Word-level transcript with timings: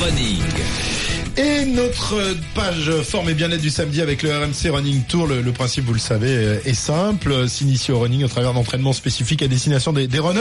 Running. 0.00 1.01
Et 1.38 1.64
notre 1.64 2.14
page 2.54 2.90
forme 3.02 3.30
et 3.30 3.34
bien-être 3.34 3.62
du 3.62 3.70
samedi 3.70 4.02
avec 4.02 4.22
le 4.22 4.30
RMC 4.36 4.70
Running 4.70 5.02
Tour, 5.04 5.26
le, 5.26 5.40
le 5.40 5.52
principe, 5.52 5.86
vous 5.86 5.94
le 5.94 5.98
savez, 5.98 6.28
euh, 6.28 6.58
est 6.66 6.74
simple. 6.74 7.48
S'initier 7.48 7.94
au 7.94 8.00
running 8.00 8.22
au 8.24 8.28
travers 8.28 8.52
d'entraînements 8.52 8.92
spécifiques 8.92 9.40
à 9.42 9.48
destination 9.48 9.94
des, 9.94 10.06
des 10.08 10.18
runners, 10.18 10.40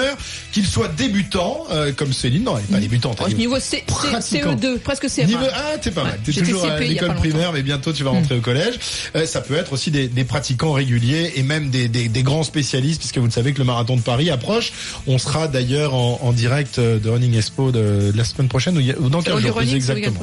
qu'ils 0.52 0.66
soient 0.66 0.90
débutants, 0.90 1.66
euh, 1.72 1.94
comme 1.94 2.12
Céline, 2.12 2.44
non, 2.44 2.58
elle 2.58 2.64
n'est 2.64 2.76
pas 2.76 2.80
débutante. 2.82 3.20
Oh, 3.22 3.24
elle 3.28 3.34
est 3.34 3.38
niveau 3.38 3.56
C, 3.60 3.78
C- 3.78 3.84
pratiquant. 3.88 4.54
CE2, 4.56 4.79
presque 4.79 5.06
CM1. 5.06 5.28
Niveau 5.28 5.46
ah, 5.54 5.78
t'es 5.81 5.92
pas 5.92 6.04
mal. 6.04 6.13
Ouais, 6.13 6.33
T'es 6.33 6.42
toujours 6.42 6.65
à 6.65 6.78
CP 6.78 6.88
l'école 6.90 7.15
primaire, 7.15 7.53
mais 7.53 7.63
bientôt 7.63 7.94
tu 7.94 8.03
vas 8.03 8.10
rentrer 8.10 8.35
au 8.35 8.42
collège. 8.42 8.76
Euh, 9.15 9.26
ça 9.26 9.39
peut 9.39 9.55
être 9.55 9.71
aussi 9.71 9.92
des, 9.92 10.10
des 10.10 10.26
pratiquants 10.26 10.73
réguliers 10.73 11.31
et 11.35 11.44
même 11.44 11.69
des, 11.69 11.87
des, 11.87 12.10
des 12.10 12.23
grands 12.23 12.44
spécialistes, 12.44 12.99
puisque 12.99 13.17
vous 13.17 13.26
le 13.26 13.31
savez 13.31 13.53
que 13.53 13.60
le 13.60 13.65
marathon 13.65 13.96
de 13.96 14.01
Paris 14.01 14.29
approche. 14.29 14.73
On 15.08 15.17
sera 15.17 15.47
d'ailleurs 15.47 15.94
en, 15.94 16.20
en 16.21 16.34
direct 16.34 16.80
euh, 16.80 16.99
de 16.99 17.09
Running 17.09 17.38
Expo 17.38 17.71
de, 17.71 18.12
de 18.12 18.17
la 18.17 18.26
semaine 18.26 18.49
prochaine 18.49 18.77
ou, 18.99 19.08
dans 19.09 19.21
Sur 19.21 19.34
15 19.35 19.41
du 19.41 19.48
jours 19.48 19.58
running, 19.58 19.76
exactement. 19.76 20.20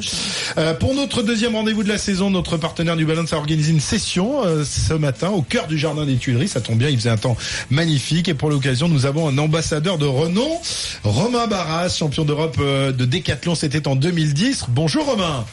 Euh, 0.59 0.75
pour 0.75 0.93
notre 0.93 1.23
deuxième 1.23 1.55
rendez-vous 1.55 1.85
de 1.85 1.89
la 1.89 1.99
saison, 1.99 2.31
notre 2.31 2.57
partenaire 2.57 2.97
du 2.97 3.07
Balance 3.07 3.33
a 3.33 3.37
organisé 3.37 3.71
une 3.71 3.79
session 3.79 4.45
euh, 4.45 4.65
ce 4.65 4.93
matin 4.93 5.31
au 5.31 5.41
cœur 5.41 5.69
du 5.69 5.79
jardin 5.79 6.05
des 6.05 6.17
Tuileries. 6.17 6.49
Ça 6.49 6.61
tombe 6.61 6.79
bien, 6.79 6.89
il 6.89 6.97
faisait 6.97 7.11
un 7.11 7.17
temps 7.17 7.37
magnifique. 7.71 8.29
Et 8.29 8.35
pour 8.35 8.51
l'occasion, 8.51 8.89
nous 8.89 9.07
avons 9.07 9.29
un 9.29 9.39
ambassadeur 9.39 9.99
de 9.99 10.07
renom, 10.07 10.61
Romain 11.05 11.47
Barras, 11.47 11.91
champion 11.91 12.25
d'Europe 12.25 12.57
euh, 12.59 12.91
de 12.91 13.05
décathlon. 13.05 13.55
C'était 13.55 13.87
en 13.87 13.95
2010. 13.95 14.65
Bonjour 14.71 15.07
Romain. 15.07 15.45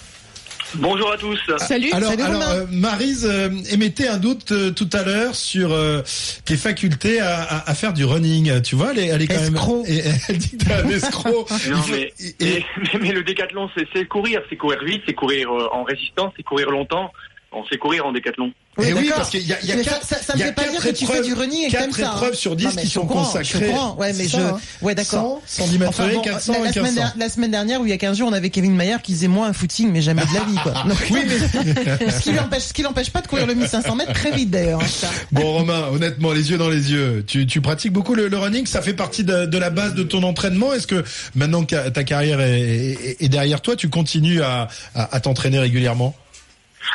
Bonjour 0.80 1.12
à 1.12 1.18
tous. 1.18 1.40
Salut, 1.58 1.90
Alors, 1.94 2.10
salut 2.10 2.24
alors 2.24 2.42
Romain. 2.42 2.56
euh, 2.56 2.66
Maryse 2.72 3.26
euh, 3.30 3.50
émettait 3.72 4.08
un 4.08 4.18
doute 4.18 4.52
euh, 4.52 4.72
tout 4.72 4.90
à 4.94 5.04
l'heure 5.04 5.36
sur 5.36 5.72
euh, 5.72 6.02
tes 6.46 6.58
facultés 6.58 7.20
à, 7.20 7.42
à- 7.44 7.70
à 7.70 7.74
faire 7.76 7.94
du 7.94 8.04
running. 8.06 8.62
Tu 8.62 8.76
vois, 8.76 8.92
elle 8.92 9.00
est, 9.00 9.08
elle 9.08 9.22
est 9.22 9.28
quand 9.28 9.36
Escroc. 9.36 9.84
même. 9.84 9.92
et- 9.98 10.02
elle 10.28 10.38
dit 10.38 10.58
que 10.58 10.64
t'es 10.66 10.74
un 10.74 10.90
escroc. 10.90 11.46
Non, 11.70 11.78
faut- 11.82 11.92
mais, 11.92 12.14
et- 12.20 12.36
mais, 12.42 12.64
mais- 12.94 13.00
mais 13.02 13.12
le 13.12 13.24
décathlon, 13.24 13.70
c'est 13.78 13.88
c'est 13.94 14.06
courir, 14.06 14.42
c'est 14.50 14.58
courir 14.58 14.84
vite, 14.84 15.02
c'est 15.08 15.14
courir 15.14 15.50
euh, 15.52 15.68
en 15.72 15.84
résistance, 15.84 16.34
c'est 16.36 16.44
courir 16.44 16.70
longtemps. 16.72 17.12
On 17.52 17.66
sait 17.68 17.78
courir 17.78 18.06
en 18.06 18.12
décathlon. 18.12 18.52
Eh 18.84 18.94
oui, 18.94 19.10
parce 19.16 19.30
qu'il 19.30 19.48
y 19.48 19.54
a, 19.54 19.64
y 19.64 19.72
a 19.72 19.78
quatre, 19.78 20.06
ça, 20.06 20.18
ça, 20.18 20.22
ça 20.22 20.34
il 20.36 20.40
me 20.40 20.40
y 20.40 20.44
a 20.44 20.46
fait 20.48 20.52
pas 20.52 20.68
dire 20.68 20.82
que 20.84 20.90
tu 20.90 21.06
fais 21.06 21.22
du 21.22 21.34
running 21.34 21.64
et 21.64 21.68
que 21.68 21.72
quatre 21.72 22.04
hein. 22.04 22.12
épreuves 22.14 22.34
sur 22.34 22.58
10 22.58 22.66
Non, 22.66 22.72
mais 22.76 22.82
qui 22.82 22.90
sont 22.90 23.06
consacrées. 23.06 23.72
Ouais, 23.98 24.12
mais 24.12 24.28
je, 24.28 24.36
hein. 24.36 24.60
ouais, 24.82 24.94
d'accord. 24.94 25.42
100, 25.46 25.64
110 25.68 25.80
mètres 25.80 25.90
Enfin, 25.92 26.10
bon, 26.10 26.22
400 26.22 26.52
la, 26.52 26.60
et 26.60 26.64
la 26.64 26.72
semaine, 26.74 26.84
1500. 26.94 27.02
der- 27.02 27.14
la 27.18 27.30
semaine 27.30 27.52
dernière 27.52 27.80
ou 27.80 27.86
il 27.86 27.90
y 27.92 27.94
a 27.94 27.98
15 27.98 28.18
jours, 28.18 28.28
on 28.30 28.34
avait 28.34 28.50
Kevin 28.50 28.76
Mayer 28.76 28.98
qui 29.02 29.14
faisait 29.14 29.30
moins 29.30 29.48
un 29.48 29.54
footing, 29.54 29.90
mais 29.94 30.02
jamais 30.02 30.24
de 30.26 30.34
la 30.34 30.44
vie, 30.44 30.56
quoi. 30.62 30.74
Donc, 30.90 30.98
Oui, 31.10 31.22
mais 31.26 32.10
ce 32.12 32.20
qui 32.22 32.34
l'empêche, 32.34 32.64
ce 32.64 32.74
qui 32.74 32.82
l'empêche 32.82 33.10
pas 33.12 33.22
de 33.22 33.28
courir 33.28 33.48
le 33.48 33.56
1500 33.56 33.96
mètres 33.96 34.12
très 34.14 34.32
vite 34.32 34.50
d'ailleurs. 34.52 34.82
hein, 34.82 35.08
bon, 35.32 35.54
Romain, 35.54 35.88
honnêtement, 35.94 36.34
les 36.34 36.52
yeux 36.52 36.58
dans 36.58 36.70
les 36.70 36.92
yeux, 36.92 37.24
tu, 37.26 37.48
tu 37.48 37.62
pratiques 37.62 37.94
beaucoup 37.94 38.14
le, 38.16 38.28
le 38.28 38.38
running. 38.38 38.66
Ça 38.66 38.82
fait 38.82 38.94
partie 38.94 39.24
de, 39.24 39.46
de 39.46 39.58
la 39.58 39.70
base 39.70 39.94
de 39.94 40.04
ton 40.04 40.22
entraînement. 40.24 40.74
Est-ce 40.74 40.88
que 40.88 41.02
maintenant 41.34 41.64
que 41.64 41.88
ta 41.90 42.04
carrière 42.04 42.42
est, 42.42 42.60
est- 42.60 43.22
est 43.24 43.30
derrière 43.30 43.62
toi, 43.62 43.78
tu 43.78 43.88
continues 43.88 44.42
à, 44.42 44.68
à, 44.96 45.16
à 45.16 45.20
t'entraîner 45.22 45.60
régulièrement? 45.60 46.14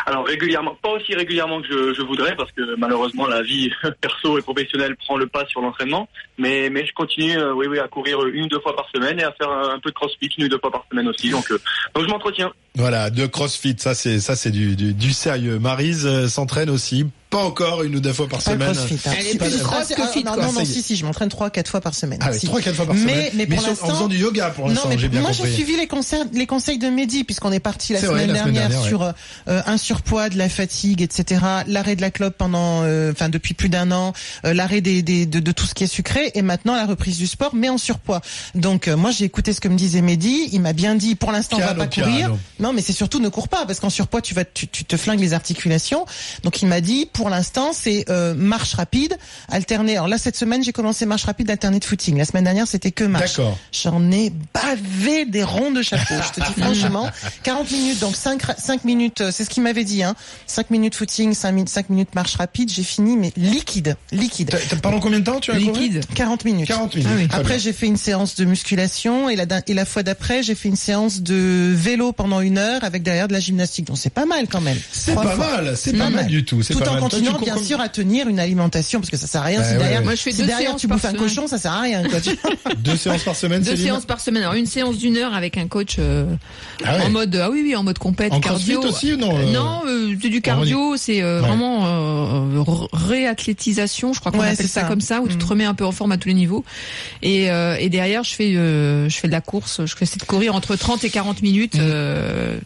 Alors 0.07 0.27
régulièrement, 0.27 0.77
pas 0.83 0.91
aussi 0.91 1.15
régulièrement 1.15 1.61
que 1.61 1.69
je, 1.69 1.95
je 1.95 2.03
voudrais, 2.03 2.35
parce 2.37 2.51
que 2.53 2.75
malheureusement 2.77 3.27
la 3.27 3.43
vie 3.43 3.71
perso 4.01 4.39
et 4.39 4.43
professionnelle 4.43 4.97
prend 4.97 5.17
le 5.17 5.27
pas 5.27 5.47
sur 5.47 5.61
l'entraînement. 5.61 6.09
Mais, 6.39 6.71
mais 6.71 6.87
je 6.87 6.93
continue, 6.95 7.37
euh, 7.37 7.53
oui, 7.53 7.67
oui, 7.69 7.79
à 7.79 7.89
courir 7.89 8.25
une 8.27 8.45
ou 8.45 8.49
deux 8.49 8.61
fois 8.61 8.75
par 8.75 8.89
semaine 8.95 9.21
et 9.21 9.25
à 9.25 9.33
faire 9.33 9.51
un, 9.51 9.79
peu 9.79 9.91
de 9.91 9.95
crossfit 9.95 10.31
une 10.39 10.45
ou 10.45 10.49
deux 10.49 10.59
fois 10.59 10.71
par 10.71 10.85
semaine 10.91 11.09
aussi. 11.09 11.31
Donc, 11.31 11.51
euh, 11.51 11.59
donc 11.95 12.05
je 12.05 12.11
m'entretiens. 12.11 12.53
Voilà, 12.81 13.11
de 13.11 13.27
CrossFit, 13.27 13.77
ça 13.79 13.95
c'est 13.95 14.21
ça 14.21 14.37
c'est 14.37 14.51
du, 14.51 14.75
du, 14.77 14.93
du 14.95 15.13
sérieux. 15.13 15.59
Marise 15.59 16.03
euh, 16.07 16.29
s'entraîne 16.29 16.71
aussi, 16.71 17.07
pas 17.29 17.39
encore 17.45 17.83
une 17.85 17.95
ou 17.97 18.01
deux 18.01 18.13
fois 18.13 18.27
par 18.29 18.43
Pas 18.43 18.53
semaine. 18.53 18.73
crossfit. 18.75 18.99
hein. 19.07 19.13
Elle 19.19 19.27
est 19.29 19.39
plus 19.39 19.51
si, 19.53 19.59
cross 19.63 19.89
que 19.89 20.07
fit, 20.09 20.25
Non, 20.25 20.37
non, 20.37 20.53
non, 20.53 20.65
si, 20.65 20.83
si, 20.83 20.97
je 20.97 21.05
m'entraîne 21.07 21.29
trois, 21.29 21.51
quatre 21.51 21.71
fois 21.71 21.81
par 21.81 21.95
semaine. 21.95 22.19
Ah 22.23 22.33
Si. 22.33 22.47
trois 22.47 22.61
quatre 22.61 22.75
fois 22.75 22.87
par 22.87 22.95
Mais- 22.97 23.01
semaine. 23.03 23.31
mais 23.35 23.47
pour 23.47 23.59
sur- 23.61 23.69
en 23.69 23.71
l'instant- 23.71 23.89
faisant 23.89 24.09
du 24.09 24.17
yoga 24.19 24.51
pour 24.51 24.65
Non, 24.67 24.71
l'instant, 24.73 24.89
mais 24.89 24.99
j'ai 24.99 25.09
bien 25.09 25.21
moi 25.21 25.31
compris. 25.31 25.49
j'ai 25.51 25.55
suivi 25.55 25.77
les 25.77 25.87
conseils, 25.87 26.23
les 26.33 26.47
conseils 26.47 26.79
de 26.79 26.89
Mehdi 26.89 27.23
puisqu'on 27.25 27.53
est 27.53 27.61
parti 27.61 27.93
la 27.93 28.01
semaine, 28.01 28.13
vrai, 28.15 28.27
la 28.29 28.41
semaine 28.41 28.55
dernière, 28.55 28.83
sur 28.83 29.03
euh, 29.03 29.13
un 29.47 29.77
surpoids, 29.77 30.29
de 30.29 30.39
la 30.39 30.49
fatigue, 30.49 31.03
etc. 31.03 31.41
L'arrêt 31.69 31.95
de 31.97 32.01
la 32.01 32.11
clope 32.11 32.37
pendant, 32.37 32.83
euh, 32.83 33.13
enfin 33.13 33.29
depuis 33.29 33.55
plus 33.55 33.69
d'un 33.69 33.93
an, 33.93 34.13
euh, 34.45 34.53
l'arrêt 34.55 34.81
des, 34.81 35.03
des- 35.03 35.27
de, 35.27 35.39
de 35.39 35.53
tout 35.53 35.67
ce 35.67 35.75
qui 35.75 35.85
est 35.85 35.87
sucré 35.87 36.33
et 36.35 36.43
maintenant 36.43 36.75
la 36.75 36.87
reprise 36.87 37.19
du 37.19 37.27
sport, 37.29 37.55
mais 37.55 37.69
en 37.69 37.79
surpoids. 37.79 38.23
Donc 38.57 38.89
euh, 38.89 38.97
moi 38.97 39.11
j'ai 39.13 39.25
écouté 39.27 39.53
ce 39.53 39.61
que 39.61 39.69
me 39.69 39.77
disait 39.77 40.03
Mehdi. 40.03 40.49
Il 40.53 40.61
m'a 40.63 40.73
bien 40.73 40.95
dit 40.97 41.15
pour 41.15 41.31
l'instant 41.31 41.59
on 41.59 41.61
va 41.61 41.75
pas 41.75 41.87
courir. 41.87 42.17
piano. 42.17 42.39
Non 42.71 42.77
mais 42.77 42.83
c'est 42.83 42.93
surtout 42.93 43.19
ne 43.19 43.29
cours 43.29 43.49
pas 43.49 43.67
parce 43.67 43.81
qu'en 43.81 43.91
surpoids 43.91 44.23
tu 44.23 44.33
vas 44.33 44.45
tu, 44.45 44.69
tu 44.69 44.85
te 44.85 44.97
flingues 44.97 45.19
les 45.19 45.33
articulations. 45.33 46.07
Donc 46.45 46.63
il 46.63 46.69
m'a 46.69 46.81
dit 46.81 47.05
pour 47.13 47.29
l'instant 47.29 47.73
c'est 47.73 48.09
euh, 48.11 48.33
marche 48.33 48.75
rapide 48.75 49.19
alternée. 49.49 49.97
Alors 49.97 50.07
là 50.07 50.19
cette 50.19 50.37
semaine 50.37 50.63
j'ai 50.63 50.71
commencé 50.71 51.05
marche 51.05 51.25
rapide 51.25 51.51
alternée 51.51 51.81
de 51.81 51.85
footing. 51.85 52.17
La 52.17 52.25
semaine 52.25 52.45
dernière 52.45 52.69
c'était 52.69 52.93
que 52.93 53.03
marche. 53.03 53.39
D'accord. 53.39 53.59
J'en 53.73 54.09
ai 54.13 54.33
bavé 54.55 55.25
des 55.25 55.43
ronds 55.43 55.73
de 55.73 55.83
chapeau, 55.83 56.15
je 56.25 56.41
te 56.41 56.47
dis 56.47 56.53
franchement. 56.61 57.11
40 57.43 57.71
minutes, 57.73 57.99
donc 57.99 58.15
5, 58.15 58.41
5 58.57 58.85
minutes, 58.85 59.21
euh, 59.21 59.31
c'est 59.33 59.45
ce 59.45 59.51
qu'il 59.51 59.65
m'avait 59.65 59.83
dit, 59.83 60.05
hein. 60.05 60.15
5 60.47 60.71
minutes 60.71 60.95
footing, 60.95 61.35
5 61.35 61.51
minutes, 61.51 61.69
5 61.71 61.91
minutes 61.91 62.15
marche 62.15 62.37
rapide, 62.37 62.71
j'ai 62.71 62.85
fini, 62.85 63.17
mais 63.17 63.33
liquide, 63.37 63.97
liquide. 64.13 64.57
Pendant 64.81 65.01
combien 65.01 65.19
de 65.19 65.25
temps 65.25 65.41
tu 65.41 65.51
as 65.51 65.59
couru? 65.59 65.73
Liquide. 65.73 66.05
40 66.15 66.45
minutes. 66.45 66.69
40 66.69 66.95
minutes. 66.95 67.11
Ah 67.11 67.17
oui. 67.19 67.29
Après, 67.33 67.59
j'ai 67.59 67.73
fait 67.73 67.87
une 67.87 67.97
séance 67.97 68.37
de 68.37 68.45
musculation 68.45 69.29
et 69.29 69.35
la, 69.35 69.47
et 69.67 69.75
la 69.75 69.85
fois 69.85 70.05
d'après, 70.05 70.43
j'ai 70.45 70.55
fait 70.55 70.69
une 70.69 70.77
séance 70.77 71.21
de 71.21 71.73
vélo 71.75 72.13
pendant 72.13 72.41
une 72.41 72.50
heure 72.59 72.85
avec 72.85 73.03
derrière 73.03 73.29
de 73.29 73.33
la 73.33 73.41
gymnastique. 73.41 73.87
Donc 73.87 73.99
c'est 73.99 74.13
pas 74.13 74.27
mal 74.27 74.47
quand 74.51 74.61
même. 74.61 74.77
C'est 74.93 75.15
pas 75.15 75.23
fois. 75.35 75.37
mal, 75.63 75.77
c'est 75.77 75.97
pas 75.97 76.11
mal 76.11 76.27
du 76.27 76.45
tout. 76.45 76.63
c'est 76.63 76.75
Tout 76.75 76.81
pas 76.81 76.91
en 76.91 76.93
mal. 76.93 77.01
Toi, 77.01 77.09
continuant 77.11 77.33
cours 77.35 77.45
bien 77.45 77.57
sûr 77.63 77.81
à 77.81 77.89
tenir 77.89 78.29
une 78.29 78.39
alimentation 78.41 79.01
parce 79.01 79.11
que 79.11 79.17
ça 79.17 79.27
sert 79.27 79.43
à 79.43 79.45
rien 79.45 79.59
Bah 79.61 79.65
si 79.67 79.73
ouais, 79.73 79.79
derrière. 79.79 80.03
Moi, 80.03 80.15
je 80.15 80.21
fais 80.23 80.33
si 80.33 80.39
deux 80.41 80.47
derrière 80.47 80.69
séances 80.71 80.81
tu 80.81 80.89
par 80.89 80.97
bouffes 80.97 81.05
un 81.07 81.09
semaine. 81.11 81.23
cochon, 81.23 81.47
ça 81.47 81.59
sert 81.59 81.73
à 81.73 81.81
rien. 81.83 82.03
Quoi. 82.09 82.21
Tu- 82.21 82.37
Deux 82.79 82.97
séances 82.97 83.23
par 83.25 83.37
semaine, 83.37 83.63
Deux 83.63 83.77
séances 83.77 84.05
par 84.07 84.21
semaine. 84.21 84.43
Alors 84.43 84.55
une 84.55 84.67
séance 84.67 84.97
d'une 84.99 85.17
heure 85.17 85.35
avec 85.35 85.57
un 85.59 85.69
coach 85.69 85.97
euh, 85.99 86.25
Ah 86.85 86.97
ouais. 86.97 87.03
en 87.05 87.11
mode 87.11 87.35
ah 87.37 87.51
oui 87.51 87.61
oui 87.63 87.77
en 87.77 87.83
mode 87.83 87.99
compète 87.99 88.33
En 88.33 88.41
cardio. 88.41 88.81
aussi 88.83 89.17
non, 89.17 89.37
euh, 89.39 89.53
Non, 89.53 89.83
euh, 89.87 90.15
c'est 90.21 90.29
du 90.29 90.41
cardio, 90.41 90.97
c'est 90.97 91.23
euh, 91.23 91.41
Ouais. 91.41 91.47
vraiment 91.49 91.87
euh, 91.87 92.63
réathlétisation, 93.11 94.13
je 94.13 94.21
crois 94.21 94.33
qu'on 94.33 94.39
Ouais, 94.41 94.49
appelle 94.49 94.67
ça, 94.69 94.83
ça. 94.83 94.87
comme 94.87 95.01
ça, 95.01 95.21
où 95.21 95.29
tu 95.29 95.37
te 95.37 95.45
Mm. 95.45 95.49
remets 95.49 95.65
un 95.65 95.75
peu 95.75 95.85
en 95.85 95.93
forme 95.93 96.13
à 96.13 96.17
tous 96.19 96.29
les 96.29 96.35
niveaux. 96.35 96.65
Et, 97.23 97.51
euh, 97.51 97.77
et 97.79 97.89
derrière, 97.89 98.23
je 98.25 98.35
fais 98.35 98.55
euh, 98.57 99.09
je 99.09 99.17
fais 99.19 99.27
de 99.29 99.33
la 99.33 99.41
course, 99.41 99.81
je 99.85 99.95
fais 99.97 100.05
de 100.07 100.25
courir 100.25 100.55
entre 100.55 100.77
30 100.77 101.05
et 101.05 101.11
40 101.11 101.43
minutes, 101.43 101.77
euh, 101.77 102.59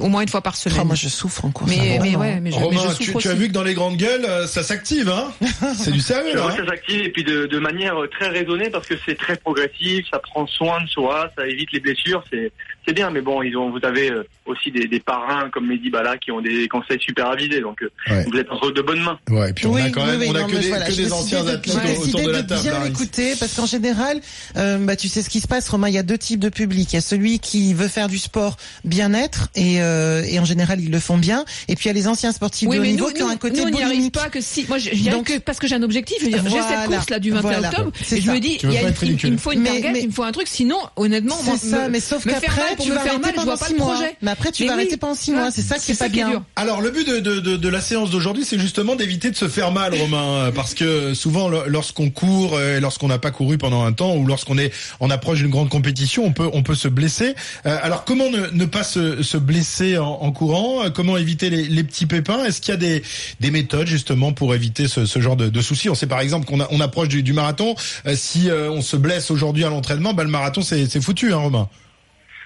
au 0.00 0.08
moins 0.08 0.22
une 0.22 0.28
fois 0.28 0.40
par 0.42 0.56
semaine. 0.56 0.78
Ah, 0.80 0.84
moi 0.84 0.94
je 0.94 1.08
souffre 1.08 1.44
en 1.44 1.50
course. 1.50 1.70
mais, 1.70 1.78
mais 1.78 1.98
vraiment. 1.98 2.18
ouais, 2.20 2.40
mais 2.40 2.50
je, 2.50 2.56
mais 2.58 2.62
Romain, 2.64 2.94
tu, 2.98 3.28
as 3.28 3.34
vu 3.34 3.48
que 3.48 3.52
dans 3.52 3.62
les 3.62 3.74
grandes 3.74 3.96
gueules, 3.96 4.26
ça 4.48 4.62
s'active, 4.62 5.08
hein 5.08 5.32
C'est 5.78 5.92
du 5.92 6.00
sérieux, 6.00 6.34
là. 6.36 6.46
hein 6.50 6.54
ça 6.56 6.66
s'active 6.66 7.00
et 7.02 7.10
puis 7.10 7.24
de, 7.24 7.46
de 7.46 7.58
manière 7.58 7.94
très 8.10 8.28
raisonnée 8.28 8.70
parce 8.70 8.86
que 8.86 8.94
c'est 9.06 9.16
très 9.16 9.36
progressif, 9.36 10.06
ça 10.10 10.18
prend 10.18 10.46
soin 10.46 10.82
de 10.82 10.88
soi, 10.88 11.30
ça 11.36 11.46
évite 11.46 11.72
les 11.72 11.80
blessures, 11.80 12.22
c'est 12.32 12.50
c'est 12.86 12.92
bien. 12.94 13.10
Mais 13.10 13.20
bon, 13.20 13.42
ils 13.42 13.56
ont, 13.56 13.70
vous 13.70 13.78
avez 13.82 14.10
euh, 14.10 14.22
aussi 14.46 14.70
des, 14.70 14.86
des 14.86 15.00
parrains 15.00 15.48
comme 15.50 15.66
Mehdi 15.66 15.90
Bala 15.90 16.16
qui 16.18 16.30
ont 16.30 16.40
des 16.40 16.68
conseils 16.68 17.00
super 17.00 17.28
avisés, 17.30 17.60
donc 17.60 17.82
euh, 17.82 17.90
Ouais. 18.10 18.24
vous 18.30 18.38
êtes 18.38 18.50
entre 18.50 18.70
de 18.70 18.82
bonnes 18.82 19.00
mains. 19.02 19.18
Ouais, 19.30 19.50
et 19.50 19.52
puis 19.52 19.66
on 19.66 19.72
Oui, 19.74 19.80
a 19.82 19.90
quand 19.90 20.02
oui, 20.02 20.06
même, 20.10 20.20
oui, 20.20 20.26
on 20.30 20.34
a 20.34 20.40
non, 20.40 20.46
que 20.46 20.56
des, 20.56 20.68
voilà, 20.68 20.84
que 20.86 20.90
j'ai 20.92 21.04
des 21.04 21.08
décidé 21.08 21.22
anciens 21.22 21.46
athlètes 21.46 21.60
j'ai 21.64 21.72
autour 21.72 22.04
décidé 22.04 22.22
de 22.24 22.30
la 22.30 22.42
table. 22.42 22.62
bien 22.62 22.72
Maryse. 22.72 22.90
écouter 22.90 23.32
parce 23.40 23.54
qu'en 23.54 23.66
général, 23.66 24.20
euh, 24.56 24.78
bah 24.78 24.96
tu 24.96 25.08
sais 25.08 25.22
ce 25.22 25.30
qui 25.30 25.40
se 25.40 25.48
passe, 25.48 25.68
Romain. 25.68 25.88
Il 25.88 25.94
y 25.94 25.98
a 25.98 26.02
deux 26.02 26.18
types 26.18 26.40
de 26.40 26.48
public. 26.48 26.92
Il 26.92 26.96
y 26.96 26.98
a 26.98 27.02
celui 27.02 27.38
qui 27.38 27.72
veut 27.74 27.88
faire 27.88 28.08
du 28.08 28.18
sport 28.18 28.56
bien-être 28.84 29.48
et, 29.54 29.80
euh, 29.82 30.22
et 30.28 30.38
en 30.38 30.44
général 30.44 30.80
ils 30.80 30.90
le 30.90 30.98
font 31.00 31.16
bien. 31.16 31.44
Et 31.68 31.74
puis 31.76 31.84
il 31.84 31.88
y 31.88 31.90
a 31.90 31.94
les 31.94 32.08
anciens 32.08 32.32
sportifs 32.32 32.68
Oui, 32.68 32.76
de 32.76 32.80
haut 32.80 32.84
mais 32.84 32.90
niveau 32.92 33.08
nous, 33.08 33.14
qui 33.14 33.22
ont 33.22 33.28
un 33.28 33.36
côté 33.36 33.60
nous, 33.60 33.66
on 33.66 33.70
n'y 33.70 33.76
arrive 33.82 33.88
boulimique. 33.96 34.14
pas 34.14 34.28
que 34.28 34.40
si. 34.40 34.66
Moi, 34.68 34.78
j'y 34.78 34.90
arrive 34.90 35.10
Donc- 35.12 35.26
que 35.26 35.38
parce 35.38 35.58
que 35.58 35.66
j'ai 35.66 35.74
un 35.76 35.82
objectif. 35.82 36.18
Je 36.20 36.24
veux 36.26 36.30
dire, 36.32 36.42
j'ai 36.44 36.50
cette 36.50 36.62
Voilà. 36.68 36.86
course 36.86 37.10
là 37.10 37.18
du 37.18 37.30
21 37.30 37.40
Voilà. 37.50 37.68
octobre 37.70 37.92
et 38.12 38.20
je 38.20 38.30
me 38.30 38.38
dis, 38.40 38.58
il, 38.62 39.32
me 39.32 39.36
faut 39.38 39.52
une 39.52 39.62
target, 39.64 39.92
il 40.02 40.08
me 40.08 40.12
faut 40.12 40.22
un 40.22 40.32
truc. 40.32 40.46
Sinon, 40.48 40.76
honnêtement, 40.96 41.36
ça, 41.56 41.88
mais 41.88 42.00
sauf 42.00 42.24
qu'après 42.26 42.73
tu 42.82 42.90
me 42.90 42.94
vas 42.94 43.00
faire 43.02 43.12
arrêter 43.14 43.32
pendant 43.32 43.44
vois 43.44 43.56
pas 43.58 43.66
six 43.66 43.72
le 43.72 43.78
mois. 43.78 43.94
projet. 43.94 44.16
Mais 44.22 44.30
après 44.30 44.52
tu 44.52 44.62
Mais 44.62 44.68
vas 44.68 44.74
oui. 44.74 44.80
arrêter 44.82 44.96
pendant 44.96 45.14
six 45.14 45.32
Ah, 45.34 45.40
mois. 45.40 45.50
C'est 45.50 45.62
ça 45.62 45.78
qui 45.78 45.92
est 45.92 45.94
pas 45.94 46.04
ça 46.04 46.08
qui 46.10 46.18
est 46.20 46.24
bien. 46.24 46.30
dur. 46.30 46.42
Alors 46.56 46.80
le 46.80 46.90
but 46.90 47.06
de, 47.06 47.18
de, 47.20 47.40
de, 47.40 47.56
de 47.56 47.68
la 47.68 47.80
séance 47.80 48.10
d'aujourd'hui, 48.10 48.44
c'est 48.44 48.58
justement 48.58 48.96
d'éviter 48.96 49.30
de 49.30 49.36
se 49.36 49.48
faire 49.48 49.70
mal, 49.72 49.94
Romain, 49.94 50.24
euh, 50.46 50.52
parce 50.52 50.74
que 50.74 51.14
souvent 51.14 51.48
lo- 51.48 51.64
lorsqu'on 51.66 52.10
court, 52.10 52.54
euh, 52.56 52.80
lorsqu'on 52.80 53.08
n'a 53.08 53.18
pas 53.18 53.30
couru 53.30 53.58
pendant 53.58 53.84
un 53.84 53.92
temps, 53.92 54.14
ou 54.16 54.26
lorsqu'on 54.26 54.58
est 54.58 54.72
en 55.00 55.10
approche 55.10 55.38
d'une 55.38 55.50
grande 55.50 55.68
compétition, 55.68 56.24
on 56.24 56.32
peut 56.32 56.48
on 56.52 56.62
peut 56.62 56.74
se 56.74 56.88
blesser. 56.88 57.34
Euh, 57.66 57.78
alors 57.82 58.04
comment 58.04 58.30
ne, 58.30 58.48
ne 58.52 58.64
pas 58.64 58.84
se, 58.84 59.22
se 59.22 59.36
blesser 59.36 59.98
en, 59.98 60.06
en 60.06 60.32
courant? 60.32 60.90
Comment 60.94 61.16
éviter 61.16 61.50
les, 61.50 61.64
les 61.64 61.84
petits 61.84 62.06
pépins? 62.06 62.44
Est-ce 62.44 62.60
qu'il 62.60 62.72
y 62.72 62.76
a 62.76 62.78
des, 62.78 63.02
des 63.40 63.50
méthodes 63.50 63.86
justement 63.86 64.32
pour 64.32 64.54
éviter 64.54 64.88
ce, 64.88 65.06
ce 65.06 65.18
genre 65.20 65.36
de, 65.36 65.48
de 65.48 65.60
soucis? 65.62 65.88
On 65.90 65.94
sait 65.94 66.06
par 66.06 66.20
exemple 66.20 66.46
qu'on 66.46 66.60
a- 66.60 66.68
on 66.70 66.80
approche 66.80 67.08
du, 67.08 67.22
du 67.22 67.32
marathon. 67.32 67.74
Si 68.14 68.48
on 68.50 68.82
se 68.82 68.96
blesse 68.96 69.30
aujourd'hui 69.30 69.64
à 69.64 69.68
l'entraînement, 69.70 70.14
bah, 70.14 70.24
le 70.24 70.30
marathon 70.30 70.62
c'est 70.62 70.86
c'est 70.86 71.00
foutu, 71.00 71.32
hein, 71.32 71.38
Romain? 71.38 71.68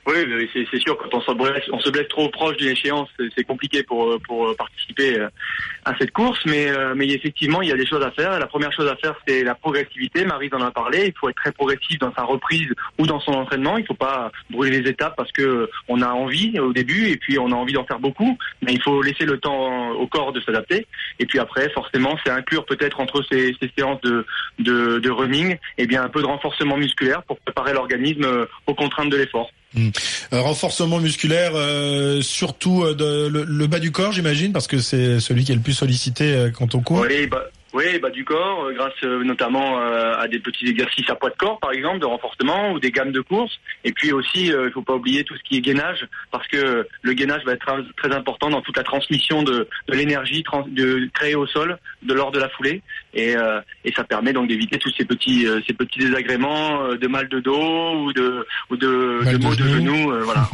Oui, 0.08 0.49
c'est 0.55 0.78
sûr, 0.81 0.96
quand 0.96 1.12
on 1.12 1.20
se 1.20 1.32
blesse, 1.32 1.64
on 1.70 1.78
se 1.81 1.90
blesse 1.90 2.08
trop 2.08 2.31
proche 2.31 2.56
d'une 2.56 2.70
échéance, 2.70 3.10
c'est- 3.19 3.44
compliqué 3.44 3.82
pour, 3.82 4.10
euh, 4.12 4.19
pour 4.26 4.49
euh, 4.49 4.55
participer 4.55 5.19
euh, 5.19 5.28
à 5.84 5.94
cette 5.99 6.12
course, 6.12 6.38
mais, 6.46 6.70
mais 6.94 7.08
effectivement, 7.08 7.60
il 7.60 7.69
y 7.69 7.72
a 7.72 7.76
des 7.76 7.87
choses 7.87 8.02
à 8.02 8.10
faire. 8.12 8.34
Et 8.34 8.38
la 8.38 8.46
première 8.46 8.72
chose 8.72 8.88
à 8.88 8.96
faire, 8.96 9.14
c'est 9.26 9.44
la 9.44 9.55
progressivité. 9.55 10.25
Marie 10.25 10.49
en 10.52 10.62
a 10.62 10.70
parlé, 10.70 11.06
il 11.08 11.12
faut 11.19 11.28
être 11.28 11.37
très 11.37 11.52
progressif 11.52 11.99
dans 11.99 12.12
sa 12.14 12.22
reprise 12.22 12.69
ou 12.99 13.06
dans 13.06 13.20
son 13.20 13.32
entraînement. 13.32 13.76
Il 13.76 13.84
faut 13.87 13.94
pas 13.94 14.32
brûler 14.50 14.81
les 14.81 14.90
étapes 14.90 15.14
parce 15.16 15.31
que 15.32 15.69
on 15.88 16.00
a 16.00 16.08
envie 16.08 16.58
au 16.58 16.72
début 16.72 17.08
et 17.08 17.16
puis 17.19 17.38
on 17.38 17.52
a 17.52 17.55
envie 17.55 17.75
d'en 17.75 17.84
faire 17.84 18.00
beaucoup, 18.00 18.38
mais 18.62 18.72
il 18.72 18.82
faut 18.82 19.02
laisser 19.02 19.26
le 19.26 19.38
temps 19.38 19.90
au 19.90 20.06
corps 20.06 20.32
de 20.32 20.40
s'adapter. 20.40 20.87
Et 21.19 21.26
puis 21.26 21.38
après, 21.38 21.69
forcément, 21.70 22.16
c'est 22.25 22.31
inclure 22.31 22.64
peut-être 22.64 23.00
entre 23.00 23.22
ces, 23.31 23.55
ces 23.60 23.70
séances 23.76 24.00
de, 24.02 24.25
de, 24.58 24.99
de 25.00 25.10
running, 25.10 25.56
eh 25.76 25.87
bien 25.87 26.02
un 26.02 26.08
peu 26.08 26.20
de 26.22 26.26
renforcement 26.26 26.76
musculaire 26.78 27.22
pour 27.25 27.38
préparer 27.40 27.72
l'organisme 27.75 28.46
aux 28.66 28.75
contraintes 28.75 29.10
de 29.10 29.16
l'effort. 29.16 29.50
Euh, 29.76 29.91
renforcement 30.41 30.99
musculaire, 30.99 31.53
euh, 31.55 32.23
surtout 32.23 32.85
euh, 32.85 33.29
le, 33.29 33.67
bas 33.67 33.79
du 33.79 33.93
corps, 33.93 34.12
j'imagine, 34.12 34.53
parce 34.53 34.67
que 34.67 34.79
c'est 34.79 35.20
celui 35.20 35.44
qui 35.44 35.53
est 35.53 35.56
le 35.56 35.61
plus 35.61 35.75
sollicité 35.75 36.49
quand 36.56 36.75
on 36.75 36.81
court. 36.81 37.05
Oui, 37.09 37.26
bah, 37.26 37.44
bah 38.00 38.11
du 38.11 38.25
corps, 38.25 38.73
grâce 38.73 39.03
notamment 39.03 39.79
à 39.79 40.26
des 40.26 40.38
petits 40.38 40.67
exercices 40.67 41.09
à 41.11 41.15
poids 41.15 41.31
de 41.31 41.37
corps, 41.37 41.61
par 41.61 41.73
exemple, 41.73 41.99
de 41.99 42.06
renforcement 42.06 42.73
ou 42.73 42.81
des 42.81 42.91
gammes 42.91 43.12
de 43.12 43.20
course. 43.20 43.53
Et 43.85 43.93
puis 43.93 44.11
aussi, 44.11 44.47
il 44.47 44.56
ne 44.56 44.70
faut 44.70 44.82
pas 44.82 44.94
oublier 44.94 45.23
tout 45.23 45.37
ce 45.37 45.43
qui 45.43 45.59
est 45.59 45.61
gainage, 45.61 46.09
parce 46.31 46.47
que 46.49 46.88
le 47.03 47.12
gainage 47.12 47.44
va 47.44 47.53
être 47.53 47.67
très 47.97 48.12
important 48.12 48.49
dans 48.49 48.62
toute 48.62 48.76
la 48.76 48.85
transmission 48.85 49.43
de, 49.43 49.69
l'énergie 49.88 50.43
créée 51.12 51.35
au 51.35 51.47
sol 51.47 51.79
de 52.03 52.15
lors 52.15 52.32
de 52.32 52.38
la 52.38 52.49
foulée, 52.49 52.82
et, 53.19 53.35
et 53.85 53.93
ça 53.94 54.05
permet 54.05 54.32
donc 54.32 54.49
d'éviter 54.49 54.79
tous 54.79 54.93
ces 54.97 55.05
petits 55.05 55.47
ces 55.67 55.75
petits 55.75 55.99
désagréments 55.99 56.94
de 56.94 57.06
mal 57.06 57.29
de 57.29 57.41
dos 57.41 58.05
ou 58.05 58.12
de 58.12 58.47
ou 58.70 58.76
de, 58.76 59.32
de 59.32 59.37
maux 59.38 59.55
de 59.55 59.69
genoux. 59.69 60.12
voilà, 60.25 60.49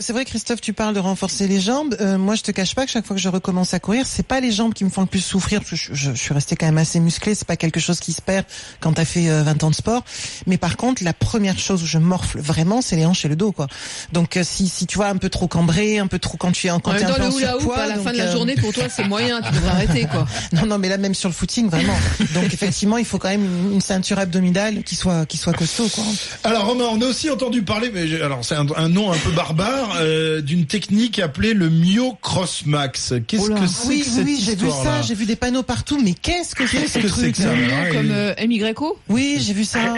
c'est 0.00 0.12
vrai, 0.12 0.24
Christophe, 0.24 0.60
tu 0.60 0.72
parles 0.72 0.94
de 0.94 1.00
renforcer 1.00 1.46
les 1.46 1.60
jambes. 1.60 1.96
moi, 2.18 2.34
je 2.34 2.42
te 2.42 2.50
cache 2.50 2.74
pas 2.74 2.86
que 2.86 2.90
chaque 2.90 3.06
fois 3.06 3.16
que 3.16 3.22
je 3.22 3.28
recommence 3.28 3.74
à 3.74 3.80
courir, 3.80 4.06
c'est 4.06 4.26
pas 4.26 4.40
les 4.40 4.52
jambes 4.52 4.74
qui 4.74 4.84
me 4.84 4.90
font 4.90 5.02
le 5.02 5.06
plus 5.06 5.24
souffrir. 5.24 5.60
je 5.70 6.08
je 6.08 6.12
suis 6.12 6.34
resté 6.34 6.56
quand 6.56 6.66
même 6.66 6.78
assez 6.78 7.00
musclé. 7.00 7.34
C'est 7.34 7.46
pas 7.46 7.56
quelque 7.56 7.80
chose 7.80 8.00
qui 8.00 8.12
se 8.12 8.22
perd 8.22 8.44
quand 8.80 8.94
t'as 8.94 9.04
fait 9.04 9.28
20 9.28 9.62
euh, 9.62 9.66
ans 9.66 9.70
de 9.70 9.74
sport. 9.74 10.04
Mais 10.46 10.58
par 10.58 10.76
contre, 10.76 11.02
la 11.04 11.12
première 11.12 11.58
chose 11.58 11.82
où 11.82 11.86
je 11.86 11.98
morfle 11.98 12.38
vraiment, 12.38 12.80
c'est 12.80 12.96
les 12.96 13.06
hanches 13.06 13.24
et 13.24 13.28
le 13.28 13.36
dos, 13.36 13.52
quoi. 13.52 13.66
Donc 14.12 14.36
euh, 14.36 14.42
si 14.44 14.68
si 14.68 14.86
tu 14.86 14.96
vois 14.96 15.08
un 15.08 15.16
peu 15.16 15.28
trop 15.28 15.48
cambré, 15.48 15.98
un 15.98 16.06
peu 16.06 16.18
trop 16.18 16.36
quand 16.36 16.52
tu 16.52 16.66
es 16.66 16.70
en 16.70 16.80
quand 16.80 16.94
es 16.94 17.04
un 17.04 17.12
peu 17.12 17.22
en 17.22 17.30
surpoids, 17.30 17.76
à 17.76 17.86
la 17.86 17.98
fin 17.98 18.12
de 18.12 18.18
la 18.18 18.24
euh, 18.24 18.32
journée 18.32 18.54
pour 18.54 18.72
toi 18.72 18.84
c'est 18.88 19.04
moyen, 19.04 19.40
tu 19.42 19.52
devrais 19.52 19.68
arrêter 19.70 20.06
quoi. 20.06 20.26
Non 20.52 20.66
non, 20.66 20.78
mais 20.78 20.88
là 20.88 20.98
même 20.98 21.14
sur 21.14 21.28
le 21.28 21.34
footing 21.34 21.57
vraiment. 21.66 21.96
Donc 22.34 22.52
effectivement, 22.52 22.98
il 22.98 23.04
faut 23.04 23.18
quand 23.18 23.28
même 23.28 23.46
une, 23.72 23.80
ceinture 23.80 24.18
abdominale 24.18 24.82
qui 24.82 24.94
soit 24.94 25.26
qui 25.26 25.36
soit 25.36 25.52
costaud, 25.52 25.88
quoi. 25.88 26.04
Alors 26.44 26.66
Romain, 26.66 26.86
on 26.90 27.00
a 27.00 27.06
aussi 27.06 27.30
entendu 27.30 27.62
parler, 27.62 27.90
mais 27.92 28.20
alors 28.20 28.44
c'est 28.44 28.54
un, 28.54 28.88
nom 28.88 29.10
un 29.12 29.16
peu 29.18 29.30
barbare, 29.30 29.98
d'une 30.42 30.66
technique 30.66 31.18
appelée 31.18 31.54
le 31.54 31.70
Myo 31.70 32.16
Cross 32.22 32.66
Max. 32.66 33.14
Qu'est-ce 33.26 33.48
que 33.48 33.66
c'est 33.66 33.88
oui, 33.88 34.00
que 34.00 34.06
cette 34.06 34.24
Oui, 34.24 34.42
j'ai 34.44 34.54
vu 34.54 34.68
ça, 34.70 35.02
j'ai 35.02 35.14
vu 35.14 35.26
des 35.26 35.36
panneaux 35.36 35.62
partout, 35.62 36.00
mais 36.02 36.14
qu'est-ce 36.14 36.54
que 36.54 36.66
c'est 36.66 36.86
ce 36.86 37.06
truc 37.06 37.36
ça 37.36 37.50
Comme 37.92 38.10
euh, 38.10 38.34
MYO 38.46 38.98
Oui, 39.08 39.38
j'ai 39.40 39.52
vu 39.52 39.64
ça. 39.64 39.94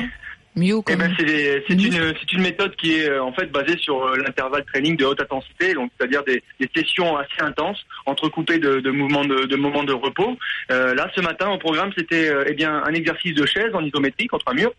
Mio 0.56 0.82
eh 0.88 0.96
ben, 0.96 1.14
c'est 1.16 2.32
une 2.32 2.42
méthode 2.42 2.74
qui 2.74 2.94
est 2.94 3.08
euh, 3.08 3.22
en 3.22 3.32
fait 3.32 3.46
basée 3.52 3.78
sur 3.78 4.04
euh, 4.04 4.16
l'intervalle 4.16 4.64
training 4.64 4.96
de 4.96 5.04
haute 5.04 5.20
intensité, 5.20 5.74
donc 5.74 5.92
c'est-à-dire 5.96 6.24
des, 6.24 6.42
des, 6.58 6.68
sessions 6.74 7.16
assez 7.16 7.40
intenses 7.40 7.78
entrecoupées 8.04 8.58
de, 8.58 8.80
de 8.80 8.90
mouvements 8.90 9.24
de, 9.24 9.44
de, 9.46 9.56
moments 9.56 9.84
de 9.84 9.92
repos. 9.92 10.36
Euh, 10.72 10.92
là, 10.94 11.08
ce 11.14 11.20
matin, 11.20 11.50
au 11.50 11.58
programme, 11.58 11.92
c'était 11.96 12.32
eh 12.46 12.52
bien 12.54 12.82
un 12.84 12.92
exercice 12.94 13.34
de 13.34 13.46
chaise 13.46 13.72
en 13.74 13.84
isométrie 13.84 14.26
contre 14.26 14.48
un 14.48 14.54
mur, 14.54 14.72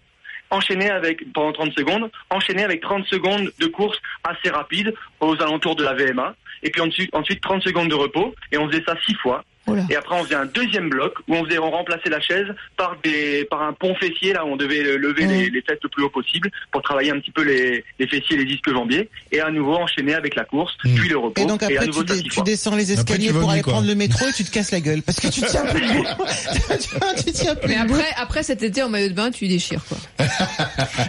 enchaîné 0.49 0.89
avec 0.89 1.31
pendant 1.31 1.53
30 1.53 1.71
secondes, 1.71 2.11
enchaîné 2.29 2.63
avec 2.65 2.81
30 2.81 3.05
secondes 3.05 3.49
de 3.57 3.67
course 3.67 3.97
assez 4.25 4.49
rapide 4.53 4.93
aux 5.21 5.41
alentours 5.41 5.77
de 5.77 5.85
la 5.85 5.93
VMA, 5.93 6.35
et 6.63 6.69
puis 6.69 6.81
ensuite 6.81 7.15
ensuite 7.15 7.41
30 7.41 7.63
secondes 7.63 7.89
de 7.89 7.95
repos, 7.95 8.35
et 8.51 8.57
on 8.57 8.69
faisait 8.69 8.83
ça 8.85 8.95
six 9.05 9.15
fois. 9.15 9.45
Et 9.89 9.95
après, 9.95 10.15
on 10.15 10.23
faisait 10.23 10.35
un 10.35 10.45
deuxième 10.45 10.89
bloc 10.89 11.13
où 11.27 11.35
on 11.35 11.45
faisait, 11.45 11.59
on 11.59 11.71
remplaçait 11.71 12.09
la 12.09 12.19
chaise 12.19 12.47
par 12.77 12.97
des, 13.03 13.45
par 13.45 13.61
un 13.61 13.73
pont 13.73 13.95
fessier 13.95 14.33
là 14.33 14.45
où 14.45 14.49
on 14.49 14.55
devait 14.55 14.83
lever 14.97 15.25
les, 15.25 15.49
les, 15.49 15.61
fesses 15.61 15.79
le 15.83 15.89
plus 15.89 16.03
haut 16.03 16.09
possible 16.09 16.49
pour 16.71 16.81
travailler 16.81 17.11
un 17.11 17.19
petit 17.19 17.31
peu 17.31 17.43
les, 17.43 17.83
les 17.99 18.07
fessiers, 18.07 18.37
les 18.37 18.45
disques 18.45 18.71
jambiers, 18.71 19.09
et 19.31 19.41
à 19.41 19.49
nouveau 19.49 19.75
enchaîner 19.75 20.13
avec 20.13 20.35
la 20.35 20.43
course, 20.43 20.73
mmh. 20.83 20.95
puis 20.95 21.09
le 21.09 21.17
repos. 21.17 21.41
Et 21.41 21.45
donc 21.45 21.63
après, 21.63 21.87
tu, 21.87 22.41
descends 22.43 22.75
les 22.75 22.91
escaliers 22.91 23.31
pour 23.31 23.49
aller 23.49 23.61
prendre 23.61 23.87
le 23.87 23.95
métro 23.95 24.27
et 24.27 24.33
tu 24.33 24.43
te 24.43 24.51
casses 24.51 24.71
la 24.71 24.81
gueule 24.81 25.01
parce 25.01 25.19
que 25.19 25.27
tu 25.27 25.41
tiens 25.41 25.65
plus 25.73 25.81
tu, 27.25 27.31
tiens 27.31 27.55
plus 27.55 27.69
Mais 27.69 27.77
après, 27.77 28.07
après 28.17 28.43
cet 28.43 28.63
été 28.63 28.83
en 28.83 28.89
maillot 28.89 29.09
de 29.09 29.13
bain, 29.13 29.31
tu 29.31 29.47
déchires 29.47 29.83
quoi. 29.85 29.97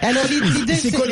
Alors 0.01 0.25
l'idée, 0.27 0.75
c'est 0.75 0.91
quoi 0.91 1.05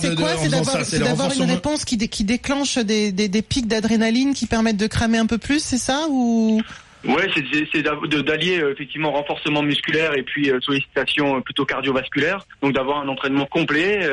C'est 0.00 0.14
quoi? 0.14 0.84
C'est 0.84 0.98
d'avoir 0.98 1.32
une 1.34 1.50
réponse 1.50 1.84
qui, 1.84 1.98
qui 2.08 2.24
déclenche 2.24 2.78
des, 2.78 3.12
des, 3.12 3.28
des 3.28 3.42
pics 3.42 3.66
d'adrénaline 3.66 4.34
qui 4.34 4.46
permettent 4.46 4.76
de 4.76 4.86
cramer 4.86 5.18
un 5.18 5.26
peu 5.26 5.38
plus, 5.38 5.62
c'est 5.62 5.78
ça? 5.78 6.06
Ou 6.10 6.62
Ouais, 7.06 7.28
c'est 7.34 7.82
d'allier 7.82 8.60
euh, 8.60 8.72
effectivement 8.72 9.12
renforcement 9.12 9.62
musculaire 9.62 10.16
et 10.16 10.22
puis 10.22 10.50
euh, 10.50 10.58
sollicitation 10.60 11.36
euh, 11.36 11.40
plutôt 11.40 11.66
cardiovasculaire. 11.66 12.46
Donc 12.62 12.72
d'avoir 12.72 12.98
un 12.98 13.08
entraînement 13.08 13.46
complet 13.46 14.08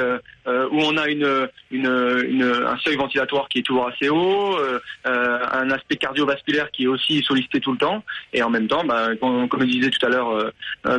où 0.46 0.80
on 0.82 0.98
a 0.98 1.08
une, 1.08 1.48
une, 1.70 1.86
une, 2.28 2.44
un 2.44 2.78
seuil 2.84 2.96
ventilatoire 2.96 3.48
qui 3.48 3.60
est 3.60 3.62
toujours 3.62 3.88
assez 3.88 4.10
haut, 4.10 4.58
un 5.06 5.70
aspect 5.70 5.96
cardiovasculaire 5.96 6.72
qui 6.72 6.84
est 6.84 6.88
aussi 6.88 7.22
sollicité 7.22 7.60
tout 7.60 7.72
le 7.72 7.78
temps, 7.78 8.04
et 8.34 8.42
en 8.42 8.50
même 8.50 8.68
temps, 8.68 8.84
bah, 8.84 9.10
comme, 9.20 9.48
comme, 9.48 9.62
je 9.62 9.68
disais 9.68 9.90
tout 9.90 10.06
à 10.06 10.10
l'heure, 10.10 10.52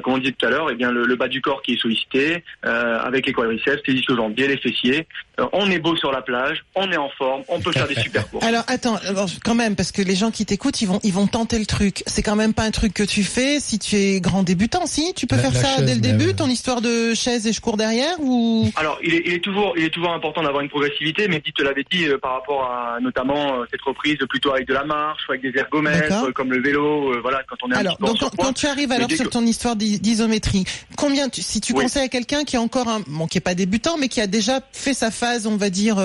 comme 0.02 0.14
on 0.14 0.18
disait 0.18 0.32
tout 0.32 0.46
à 0.46 0.50
l'heure, 0.50 0.70
et 0.70 0.74
eh 0.74 0.76
bien 0.76 0.90
le, 0.90 1.16
bas 1.16 1.28
du 1.28 1.40
corps 1.40 1.60
qui 1.62 1.74
est 1.74 1.80
sollicité 1.80 2.44
avec 2.62 3.26
les 3.26 3.32
quadriceps, 3.32 3.82
les 3.86 3.94
disques 3.94 4.14
jambiers, 4.14 4.48
les 4.48 4.58
fessiers. 4.58 5.06
on 5.52 5.70
est 5.70 5.80
beau 5.80 5.96
sur 5.96 6.12
la 6.12 6.22
plage, 6.22 6.64
on 6.74 6.90
est 6.90 6.96
en 6.96 7.10
forme, 7.10 7.42
on 7.48 7.60
peut 7.60 7.72
faire 7.72 7.88
des 7.88 7.94
super 8.00 8.28
courses. 8.30 8.46
Alors 8.46 8.64
attends, 8.68 8.98
quand 9.44 9.54
même, 9.56 9.76
parce 9.76 9.92
que 9.92 10.02
les 10.02 10.14
gens 10.14 10.30
qui 10.30 10.46
t'écoutent, 10.46 10.80
ils 10.80 10.88
vont 10.88 11.00
ils 11.02 11.12
vont 11.12 11.26
tenter 11.26 11.58
le 11.58 11.66
truc. 11.66 11.81
C'est 12.06 12.22
quand 12.22 12.36
même 12.36 12.54
pas 12.54 12.64
un 12.64 12.70
truc 12.70 12.94
que 12.94 13.02
tu 13.02 13.24
fais 13.24 13.60
si 13.60 13.78
tu 13.78 13.96
es 13.96 14.20
grand 14.20 14.42
débutant, 14.42 14.86
si? 14.86 15.14
Tu 15.14 15.26
peux 15.26 15.36
faire 15.36 15.54
ça 15.54 15.82
dès 15.82 15.94
le 15.94 16.00
début, 16.00 16.34
ton 16.34 16.48
histoire 16.48 16.80
de 16.80 17.14
chaise 17.14 17.46
et 17.46 17.52
je 17.52 17.60
cours 17.60 17.76
derrière 17.76 18.20
ou? 18.20 18.70
Alors, 18.76 18.98
il 19.02 19.14
est, 19.14 19.22
il 19.26 19.32
est 19.34 19.40
toujours, 19.40 19.74
il 19.76 19.84
est 19.84 19.90
toujours 19.90 20.12
important 20.12 20.42
d'avoir 20.42 20.62
une 20.62 20.68
progressivité, 20.68 21.28
mais 21.28 21.40
dit 21.40 21.52
te 21.52 21.62
l'avait 21.62 21.84
dit 21.90 22.06
euh, 22.06 22.18
par 22.18 22.34
rapport 22.34 22.64
à 22.64 22.98
notamment 23.00 23.60
euh, 23.60 23.64
cette 23.70 23.82
reprise 23.82 24.18
plutôt 24.28 24.52
avec 24.52 24.66
de 24.66 24.74
la 24.74 24.84
marche, 24.84 25.22
ou 25.28 25.32
avec 25.32 25.42
des 25.42 25.58
ergomètres, 25.58 26.24
euh, 26.24 26.32
comme 26.32 26.50
le 26.50 26.60
vélo, 26.62 27.20
voilà, 27.20 27.42
quand 27.48 27.56
on 27.62 27.70
est 27.70 27.76
alors, 27.76 27.96
un 28.00 28.06
donc, 28.06 28.18
quand, 28.36 28.52
tu 28.52 28.66
arrives 28.66 28.92
alors 28.92 29.10
sur 29.10 29.30
ton 29.30 29.42
histoire 29.42 29.76
d'isométrie, 29.76 30.64
combien, 30.96 31.28
tu, 31.28 31.42
si 31.42 31.60
tu 31.60 31.72
conseilles 31.72 32.04
à 32.04 32.08
quelqu'un 32.08 32.44
qui 32.44 32.56
est 32.56 32.60
encore 32.60 32.88
un, 32.88 33.00
bon, 33.06 33.26
qui 33.26 33.38
est 33.38 33.42
pas 33.42 33.54
débutant, 33.54 33.96
mais 33.98 34.08
qui 34.08 34.20
a 34.20 34.26
déjà 34.26 34.60
fait 34.72 34.94
sa 34.94 35.10
phase, 35.10 35.46
on 35.46 35.56
va 35.56 35.70
dire, 35.70 35.96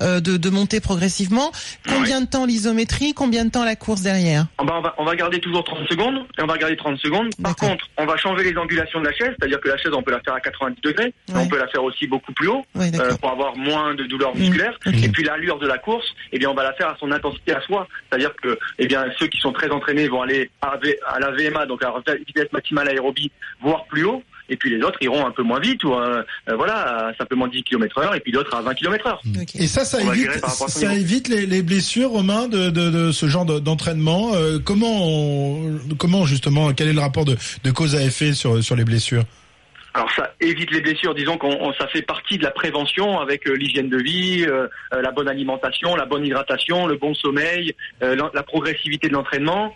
de, 0.00 0.20
de 0.20 0.50
monter 0.50 0.80
progressivement, 0.80 1.52
combien 1.88 2.20
de 2.20 2.26
temps 2.26 2.46
l'isométrie, 2.46 3.14
combien 3.14 3.44
de 3.44 3.50
temps 3.50 3.64
la 3.64 3.76
course 3.76 4.02
derrière? 4.02 4.46
Ah 4.58 4.64
bah, 4.64 4.74
on 4.78 4.82
va, 4.82 4.94
on 4.98 5.04
va 5.04 5.16
garder 5.22 5.38
toujours 5.38 5.62
30 5.62 5.88
secondes 5.88 6.26
et 6.36 6.42
on 6.42 6.46
va 6.46 6.58
garder 6.58 6.76
30 6.76 6.98
secondes. 6.98 7.30
Par 7.40 7.54
contre, 7.54 7.88
on 7.96 8.06
va 8.06 8.16
changer 8.16 8.50
les 8.50 8.58
angulations 8.58 9.00
de 9.00 9.06
la 9.06 9.12
chaise, 9.12 9.30
c'est-à-dire 9.38 9.60
que 9.60 9.68
la 9.68 9.76
chaise, 9.76 9.92
on 9.94 10.02
peut 10.02 10.10
la 10.10 10.20
faire 10.20 10.34
à 10.34 10.40
90 10.40 10.80
degrés, 10.82 11.14
on 11.32 11.46
peut 11.46 11.58
la 11.58 11.68
faire 11.68 11.84
aussi 11.84 12.08
beaucoup 12.08 12.32
plus 12.32 12.48
haut 12.48 12.64
euh, 12.76 13.16
pour 13.20 13.30
avoir 13.30 13.56
moins 13.56 13.94
de 13.94 14.04
douleurs 14.04 14.34
musculaires. 14.34 14.76
Et 14.86 15.08
puis 15.08 15.22
l'allure 15.22 15.58
de 15.58 15.68
la 15.68 15.78
course, 15.78 16.06
eh 16.32 16.38
bien, 16.38 16.50
on 16.50 16.54
va 16.54 16.64
la 16.64 16.72
faire 16.72 16.88
à 16.88 16.96
son 16.98 17.12
intensité 17.12 17.54
à 17.54 17.60
soi, 17.60 17.86
c'est-à-dire 18.08 18.34
que, 18.42 18.58
eh 18.78 18.86
bien, 18.86 19.04
ceux 19.18 19.28
qui 19.28 19.38
sont 19.38 19.52
très 19.52 19.70
entraînés 19.70 20.08
vont 20.08 20.22
aller 20.22 20.50
à, 20.60 20.78
la 21.20 21.30
VMA, 21.30 21.66
donc 21.66 21.84
à 21.84 21.94
la 22.04 22.14
vitesse 22.16 22.52
maximale 22.52 22.88
aérobie, 22.88 23.30
voire 23.60 23.84
plus 23.84 24.04
haut 24.04 24.24
et 24.48 24.56
puis 24.56 24.70
les 24.70 24.82
autres 24.82 24.98
iront 25.02 25.26
un 25.26 25.30
peu 25.30 25.42
moins 25.42 25.60
vite 25.60 25.84
ou 25.84 25.94
euh, 25.94 26.22
euh, 26.48 26.56
voilà 26.56 27.08
à 27.08 27.14
simplement 27.16 27.46
10 27.46 27.62
km 27.62 27.98
heure 27.98 28.14
et 28.14 28.20
puis 28.20 28.32
d'autres 28.32 28.54
à 28.54 28.62
20 28.62 28.74
km 28.74 29.06
heure. 29.06 29.22
Et 29.54 29.66
ça, 29.66 29.84
ça 29.84 30.00
évite, 30.00 30.30
ça 30.46 30.94
évite 30.94 31.28
les, 31.28 31.46
les, 31.46 31.62
blessures, 31.62 32.10
Romain, 32.10 32.48
de, 32.48 32.70
de, 32.70 32.90
de 32.90 33.12
ce 33.12 33.26
genre 33.26 33.44
d'entraînement. 33.44 34.34
Euh, 34.34 34.58
comment, 34.58 35.58
comment 35.98 36.26
justement, 36.26 36.72
quel 36.72 36.88
est 36.88 36.92
le 36.92 37.00
rapport 37.00 37.24
de, 37.24 37.36
de 37.64 37.70
cause 37.70 37.94
à 37.96 38.02
effet 38.02 38.32
sur, 38.32 38.62
sur 38.62 38.76
les 38.76 38.84
blessures? 38.84 39.24
Alors 39.94 40.10
ça 40.12 40.34
évite 40.40 40.70
les 40.70 40.80
blessures, 40.80 41.14
disons 41.14 41.36
qu'on 41.36 41.72
ça 41.74 41.86
fait 41.88 42.02
partie 42.02 42.38
de 42.38 42.42
la 42.42 42.50
prévention 42.50 43.20
avec 43.20 43.46
euh, 43.46 43.52
l'hygiène 43.52 43.90
de 43.90 43.98
vie, 43.98 44.44
euh, 44.48 44.66
euh, 44.94 45.02
la 45.02 45.10
bonne 45.10 45.28
alimentation, 45.28 45.94
la 45.96 46.06
bonne 46.06 46.24
hydratation, 46.24 46.86
le 46.86 46.96
bon 46.96 47.14
sommeil, 47.14 47.74
la, 48.00 48.42
progressivité 48.42 49.08
de 49.08 49.14
l'entraînement, 49.14 49.74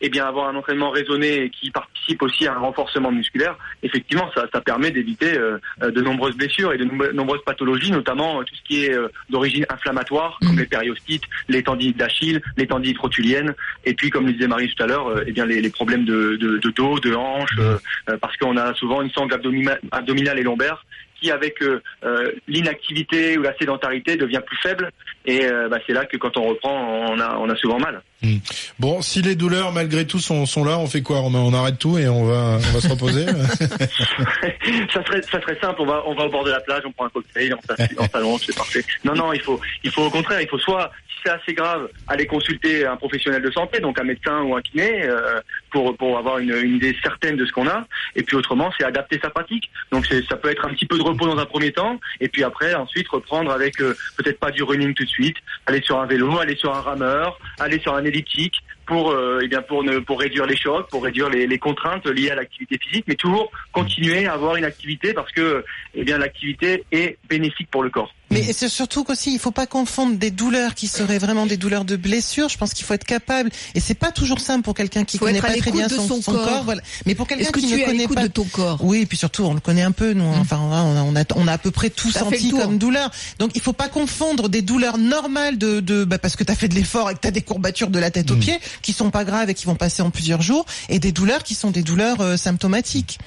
et 0.00 0.08
bien 0.08 0.26
avoir 0.26 0.48
un 0.48 0.54
entraînement 0.54 0.90
raisonné 0.90 1.50
qui 1.50 1.70
participe 1.70 2.22
aussi 2.22 2.46
à 2.46 2.52
un 2.52 2.58
renforcement 2.58 3.10
musculaire. 3.10 3.56
Effectivement, 3.82 4.30
ça, 4.34 4.46
ça 4.52 4.60
permet 4.60 4.90
d'éviter 4.90 5.32
de 5.80 6.00
nombreuses 6.00 6.36
blessures 6.36 6.72
et 6.72 6.78
de 6.78 6.84
nombreuses 7.12 7.42
pathologies, 7.44 7.90
notamment 7.90 8.44
tout 8.44 8.54
ce 8.54 8.62
qui 8.62 8.84
est 8.84 8.94
d'origine 9.30 9.64
inflammatoire, 9.68 10.38
comme 10.40 10.54
mmh. 10.54 10.58
les 10.58 10.66
périostites, 10.66 11.24
les 11.48 11.62
tendinites 11.62 11.96
d'Achille, 11.96 12.40
les 12.56 12.66
tendinites 12.66 12.98
rotuliennes, 12.98 13.54
et 13.84 13.94
puis 13.94 14.10
comme 14.10 14.26
le 14.26 14.32
disait 14.32 14.48
Marie 14.48 14.72
tout 14.72 14.82
à 14.82 14.86
l'heure, 14.86 15.26
et 15.26 15.32
bien 15.32 15.46
les, 15.46 15.60
les 15.60 15.70
problèmes 15.70 16.04
de, 16.04 16.36
de, 16.36 16.58
de, 16.58 16.70
dos, 16.70 17.00
de 17.00 17.14
hanches, 17.14 17.56
mmh. 17.56 18.16
parce 18.20 18.36
qu'on 18.36 18.56
a 18.56 18.74
souvent 18.74 19.02
une 19.02 19.10
sangle 19.10 19.27
abdominale 19.32 20.38
et 20.38 20.42
lombaire 20.42 20.84
qui, 21.20 21.30
avec 21.30 21.62
euh, 21.62 21.82
euh, 22.04 22.32
l'inactivité 22.46 23.38
ou 23.38 23.42
la 23.42 23.56
sédentarité, 23.58 24.16
devient 24.16 24.40
plus 24.44 24.58
faible. 24.62 24.90
Et 25.26 25.44
euh, 25.44 25.68
bah, 25.68 25.78
c'est 25.86 25.92
là 25.92 26.04
que 26.06 26.16
quand 26.16 26.36
on 26.36 26.48
reprend, 26.48 27.10
on 27.10 27.18
a, 27.18 27.36
on 27.38 27.48
a 27.48 27.56
souvent 27.56 27.78
mal. 27.78 28.00
Hmm. 28.22 28.38
Bon, 28.78 29.02
si 29.02 29.22
les 29.22 29.34
douleurs 29.34 29.72
malgré 29.72 30.06
tout 30.06 30.18
sont, 30.18 30.46
sont 30.46 30.64
là, 30.64 30.78
on 30.78 30.86
fait 30.86 31.02
quoi 31.02 31.20
on, 31.20 31.34
on, 31.34 31.52
arrête 31.54 31.78
tout 31.78 31.98
et 31.98 32.08
on 32.08 32.24
va, 32.24 32.56
on 32.56 32.72
va 32.72 32.80
se 32.80 32.88
reposer? 32.88 33.26
Ça 34.92 35.04
serait, 35.04 35.22
ça 35.22 35.40
serait 35.40 35.58
simple. 35.60 35.80
On 35.80 35.86
va, 35.86 36.02
on 36.06 36.14
va 36.14 36.24
au 36.24 36.30
bord 36.30 36.44
de 36.44 36.50
la 36.50 36.60
plage, 36.60 36.82
on 36.84 36.92
prend 36.92 37.06
un 37.06 37.10
cocktail, 37.10 37.54
on 37.98 38.08
s'allonge, 38.08 38.40
c'est 38.44 38.56
parfait. 38.56 38.84
Non, 39.04 39.14
non, 39.14 39.32
il 39.32 39.40
faut, 39.40 39.60
il 39.84 39.90
faut 39.90 40.02
au 40.02 40.10
contraire, 40.10 40.40
il 40.40 40.48
faut 40.48 40.58
soit 40.58 40.90
c'est 41.22 41.30
assez 41.30 41.54
grave, 41.54 41.88
aller 42.06 42.26
consulter 42.26 42.86
un 42.86 42.96
professionnel 42.96 43.42
de 43.42 43.50
santé, 43.50 43.80
donc 43.80 44.00
un 44.00 44.04
médecin 44.04 44.42
ou 44.42 44.56
un 44.56 44.62
kiné, 44.62 45.04
euh, 45.04 45.40
pour, 45.70 45.96
pour 45.96 46.18
avoir 46.18 46.38
une, 46.38 46.54
une, 46.54 46.76
idée 46.76 46.96
certaine 47.02 47.36
de 47.36 47.44
ce 47.44 47.52
qu'on 47.52 47.68
a. 47.68 47.86
Et 48.16 48.22
puis 48.22 48.36
autrement, 48.36 48.70
c'est 48.78 48.84
adapter 48.84 49.18
sa 49.22 49.30
pratique. 49.30 49.70
Donc 49.92 50.06
ça 50.06 50.36
peut 50.36 50.50
être 50.50 50.66
un 50.66 50.70
petit 50.70 50.86
peu 50.86 50.98
de 50.98 51.02
repos 51.02 51.26
dans 51.26 51.38
un 51.38 51.46
premier 51.46 51.72
temps, 51.72 51.98
et 52.20 52.28
puis 52.28 52.44
après, 52.44 52.74
ensuite, 52.74 53.08
reprendre 53.08 53.50
avec 53.50 53.80
euh, 53.80 53.94
peut-être 54.16 54.38
pas 54.38 54.50
du 54.50 54.62
running 54.62 54.94
tout 54.94 55.04
de 55.04 55.08
suite, 55.08 55.36
aller 55.66 55.82
sur 55.82 55.98
un 56.00 56.06
vélo, 56.06 56.38
aller 56.38 56.56
sur 56.56 56.74
un 56.74 56.80
rameur, 56.80 57.38
aller 57.58 57.78
sur 57.80 57.94
un 57.94 58.04
elliptique, 58.04 58.62
pour 58.88 59.10
euh, 59.10 59.40
eh 59.42 59.48
bien 59.48 59.60
pour 59.60 59.84
ne 59.84 59.98
pour 59.98 60.18
réduire 60.18 60.46
les 60.46 60.56
chocs, 60.56 60.88
pour 60.88 61.04
réduire 61.04 61.28
les, 61.28 61.46
les 61.46 61.58
contraintes 61.58 62.06
liées 62.06 62.30
à 62.30 62.34
l'activité 62.34 62.78
physique, 62.78 63.04
mais 63.06 63.14
toujours 63.14 63.52
continuer 63.70 64.26
à 64.26 64.32
avoir 64.32 64.56
une 64.56 64.64
activité 64.64 65.12
parce 65.12 65.30
que 65.30 65.64
eh 65.94 66.04
bien 66.04 66.16
l'activité 66.16 66.84
est 66.90 67.18
bénéfique 67.28 67.70
pour 67.70 67.82
le 67.82 67.90
corps. 67.90 68.12
Mais 68.30 68.52
c'est 68.52 68.68
surtout 68.68 69.04
qu'aussi, 69.04 69.32
il 69.32 69.38
faut 69.38 69.50
pas 69.50 69.66
confondre 69.66 70.16
des 70.16 70.30
douleurs 70.30 70.74
qui 70.74 70.86
seraient 70.86 71.18
vraiment 71.18 71.46
des 71.46 71.56
douleurs 71.56 71.84
de 71.84 71.96
blessure. 71.96 72.48
Je 72.48 72.58
pense 72.58 72.74
qu'il 72.74 72.84
faut 72.84 72.94
être 72.94 73.04
capable, 73.04 73.50
et 73.74 73.80
c'est 73.80 73.94
pas 73.94 74.12
toujours 74.12 74.40
simple 74.40 74.62
pour 74.62 74.74
quelqu'un 74.74 75.04
qui 75.04 75.18
Faut 75.18 75.24
connaît 75.24 75.38
à 75.38 75.42
pas 75.42 75.56
très 75.56 75.72
bien 75.72 75.86
de 75.86 75.94
son, 75.94 76.20
corps. 76.20 76.34
corps. 76.44 76.64
Voilà. 76.64 76.82
Mais 77.06 77.14
pour 77.14 77.26
quelqu'un 77.26 77.50
qui 77.50 77.66
tu 77.66 77.72
ne 77.74 77.78
es 77.78 77.84
à 77.84 77.86
connaît 77.86 78.06
pas 78.08 78.22
de 78.22 78.32
ton 78.32 78.44
corps? 78.44 78.78
Oui, 78.82 79.00
et 79.00 79.06
puis 79.06 79.16
surtout, 79.16 79.44
on 79.44 79.54
le 79.54 79.60
connaît 79.60 79.82
un 79.82 79.92
peu, 79.92 80.12
nous. 80.12 80.24
hein. 80.24 80.38
Enfin, 80.40 80.58
on 80.60 80.72
a, 80.72 80.82
on 80.82 81.16
a, 81.16 81.24
on 81.36 81.48
a, 81.48 81.52
un 81.52 81.58
peu 81.58 81.70
près 81.70 81.90
tout 81.90 82.10
senti 82.10 82.50
comme 82.50 82.78
douleur. 82.78 83.10
Donc, 83.38 83.52
il 83.54 83.60
faut 83.62 83.72
pas 83.72 83.88
confondre 83.88 84.48
des 84.48 84.62
douleurs 84.62 84.98
normales 84.98 85.56
de, 85.56 85.80
de 85.80 86.04
bah, 86.04 86.18
parce 86.18 86.36
que 86.36 86.44
t'as 86.44 86.54
fait 86.54 86.68
de 86.68 86.74
l'effort 86.74 87.10
et 87.10 87.14
que 87.14 87.20
t'as 87.20 87.30
des 87.30 87.42
courbatures 87.42 87.88
de 87.90 87.98
la 87.98 88.10
tête 88.10 88.30
aux 88.30 88.36
pieds, 88.36 88.58
qui 88.82 88.92
sont 88.92 89.10
pas 89.10 89.24
graves 89.24 89.48
et 89.48 89.54
qui 89.54 89.64
vont 89.66 89.74
passer 89.74 90.02
en 90.02 90.10
plusieurs 90.10 90.42
jours, 90.42 90.66
et 90.88 90.98
des 90.98 91.12
douleurs 91.12 91.42
qui 91.42 91.54
sont 91.54 91.70
des 91.70 91.82
douleurs 91.82 92.20
euh, 92.20 92.36
symptomatiques. 92.36 93.18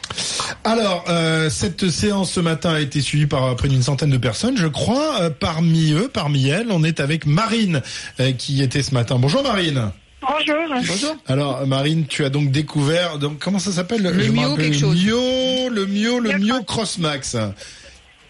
Alors, 0.64 1.06
euh, 1.10 1.50
cette 1.50 1.90
séance 1.90 2.32
ce 2.32 2.40
matin 2.40 2.76
a 2.76 2.80
été 2.80 3.02
suivie 3.02 3.26
par 3.26 3.56
près 3.56 3.68
d'une 3.68 3.82
centaine 3.84 4.10
de 4.12 4.18
personnes, 4.18 4.58
je 4.58 4.68
crois. 4.68 4.91
Euh, 4.92 5.30
parmi 5.30 5.94
eux, 5.94 6.10
parmi 6.12 6.48
elles, 6.50 6.68
on 6.70 6.84
est 6.84 7.00
avec 7.00 7.26
Marine 7.26 7.82
euh, 8.20 8.32
qui 8.32 8.62
était 8.62 8.84
ce 8.84 8.94
matin. 8.94 9.18
Bonjour 9.20 9.44
Marine. 9.44 9.92
Bonjour. 10.22 10.56
Bonjour. 10.88 11.16
Alors 11.28 11.66
Marine, 11.66 12.06
tu 12.08 12.24
as 12.26 12.30
donc 12.30 12.52
découvert 12.52 13.18
donc 13.18 13.40
comment 13.40 13.60
ça 13.60 13.72
s'appelle 13.72 14.02
Le 14.04 14.22
Je 14.22 14.32
Mio 14.32 14.56
quelque 14.56 14.78
chose. 14.78 14.96
Mio, 14.96 15.70
le 15.70 15.86
Mio, 15.86 16.20
le 16.20 16.34
Le 16.34 16.38
Mio 16.40 16.64
Crossmax. 16.64 17.38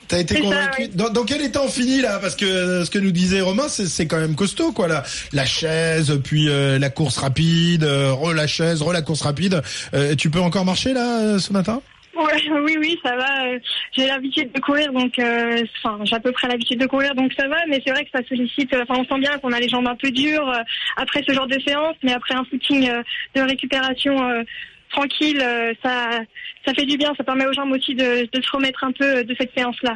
T'as 0.07 0.19
été 0.19 0.41
convaincu 0.41 0.81
oui. 0.83 0.91
dans, 0.93 1.09
dans 1.09 1.23
quel 1.23 1.41
état 1.41 1.61
on 1.63 1.69
finit 1.69 2.01
là? 2.01 2.19
Parce 2.19 2.35
que 2.35 2.43
euh, 2.45 2.85
ce 2.85 2.91
que 2.91 2.99
nous 2.99 3.11
disait 3.11 3.39
Romain, 3.39 3.67
c'est 3.69 3.87
c'est 3.87 4.07
quand 4.07 4.19
même 4.19 4.35
costaud 4.35 4.73
quoi. 4.73 4.89
La, 4.89 5.03
la 5.31 5.45
chaise, 5.45 6.19
puis 6.21 6.49
euh, 6.49 6.77
la 6.79 6.89
course 6.89 7.17
rapide, 7.17 7.85
euh, 7.85 8.11
re 8.13 8.33
la 8.33 8.45
chaise, 8.45 8.81
re 8.81 8.91
la 8.91 9.01
course 9.01 9.21
rapide. 9.21 9.61
Euh, 9.93 10.15
tu 10.15 10.29
peux 10.29 10.41
encore 10.41 10.65
marcher 10.65 10.93
là 10.93 11.21
euh, 11.21 11.39
ce 11.39 11.53
matin? 11.53 11.81
Ouais, 12.15 12.49
oui, 12.65 12.77
oui, 12.79 12.99
ça 13.03 13.15
va. 13.15 13.57
J'ai 13.93 14.07
l'habitude 14.07 14.51
de 14.51 14.59
courir, 14.59 14.91
donc, 14.91 15.17
euh, 15.19 15.63
enfin, 15.83 15.99
j'ai 16.03 16.15
à 16.15 16.19
peu 16.19 16.31
près 16.31 16.47
l'habitude 16.47 16.79
de 16.79 16.85
courir, 16.87 17.15
donc 17.15 17.31
ça 17.37 17.47
va. 17.47 17.57
Mais 17.67 17.81
c'est 17.85 17.91
vrai 17.91 18.03
que 18.03 18.11
ça 18.13 18.23
sollicite. 18.27 18.73
Enfin, 18.73 18.95
on 19.01 19.05
sent 19.05 19.19
bien 19.19 19.37
qu'on 19.39 19.51
a 19.51 19.59
les 19.59 19.69
jambes 19.69 19.87
un 19.87 19.95
peu 19.95 20.11
dures 20.11 20.49
euh, 20.49 20.61
après 20.97 21.23
ce 21.27 21.33
genre 21.33 21.47
de 21.47 21.59
séance, 21.65 21.95
mais 22.03 22.13
après 22.13 22.35
un 22.35 22.43
footing 22.45 22.89
euh, 22.89 23.01
de 23.35 23.41
récupération 23.41 24.21
euh, 24.29 24.43
tranquille, 24.91 25.41
euh, 25.41 25.73
ça, 25.83 26.19
ça 26.65 26.73
fait 26.73 26.85
du 26.85 26.97
bien. 26.97 27.13
Ça 27.17 27.23
permet 27.23 27.45
aux 27.45 27.53
jambes 27.53 27.71
aussi 27.71 27.95
de, 27.95 28.27
de 28.31 28.41
se 28.43 28.51
remettre 28.51 28.83
un 28.83 28.91
peu 28.91 29.23
de 29.23 29.35
cette 29.39 29.53
séance-là. 29.55 29.95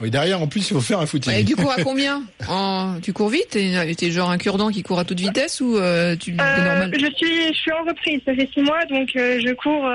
Oui, 0.00 0.10
derrière 0.10 0.42
en 0.42 0.46
plus 0.48 0.68
il 0.70 0.74
faut 0.74 0.80
faire 0.80 0.98
un 1.00 1.06
footing. 1.06 1.32
Et 1.32 1.44
tu 1.44 1.56
cours 1.56 1.70
à 1.72 1.82
combien? 1.82 2.22
En... 2.48 3.00
Tu 3.00 3.12
cours 3.12 3.28
vite? 3.30 3.50
T'es 3.50 4.10
genre 4.10 4.28
un 4.30 4.36
cure-dent 4.38 4.70
qui 4.70 4.82
court 4.82 4.98
à 4.98 5.04
toute 5.04 5.20
vitesse 5.20 5.60
ou 5.60 5.76
euh, 5.78 6.16
tu 6.16 6.32
Euh, 6.32 6.34
normal? 6.34 6.90
je 6.92 7.06
suis, 7.16 7.46
je 7.54 7.58
suis 7.58 7.72
en 7.72 7.84
reprise. 7.84 8.20
Ça 8.26 8.34
fait 8.34 8.48
six 8.52 8.60
mois, 8.60 8.84
donc 8.86 9.14
euh, 9.16 9.40
je 9.40 9.52
cours. 9.54 9.88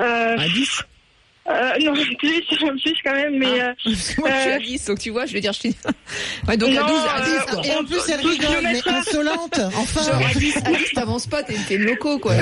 Euh, 0.00 0.36
À 0.38 0.48
10 0.48 0.82
euh, 1.48 1.70
non, 1.84 1.92
plus, 2.18 2.42
plus 2.82 2.94
quand 3.04 3.12
même, 3.14 3.38
mais. 3.38 3.60
Ah. 3.60 3.72
euh, 3.86 3.90
moi, 4.18 4.30
je 4.30 4.40
suis 4.40 4.50
à 4.50 4.56
Euh, 4.56 4.58
10, 4.58 4.84
donc 4.86 4.98
tu 4.98 5.10
vois, 5.10 5.26
je 5.26 5.34
veux 5.34 5.40
dire, 5.40 5.52
je 5.52 5.58
suis... 5.60 5.74
Ouais, 6.48 6.56
donc 6.56 6.70
à 6.70 6.80
Non, 6.82 6.86
12, 6.88 6.96
à 7.16 7.20
10, 7.20 7.30
euh, 7.30 7.38
quoi. 7.54 7.66
Et 7.66 7.74
en 7.76 7.84
plus, 7.84 7.98
elle 8.12 8.20
12 8.20 8.38
rigole, 8.38 8.62
mais 8.62 8.80
insolente. 8.92 9.60
Enfin. 9.76 10.02
Genre 10.02 10.26
à 10.28 10.38
10, 10.38 10.56
à 10.58 10.60
10 10.72 10.76
t'avances 10.94 11.26
pas, 11.26 11.42
t'es 11.42 11.54
t'es 11.68 11.76
loco, 11.78 12.18
quoi. 12.18 12.34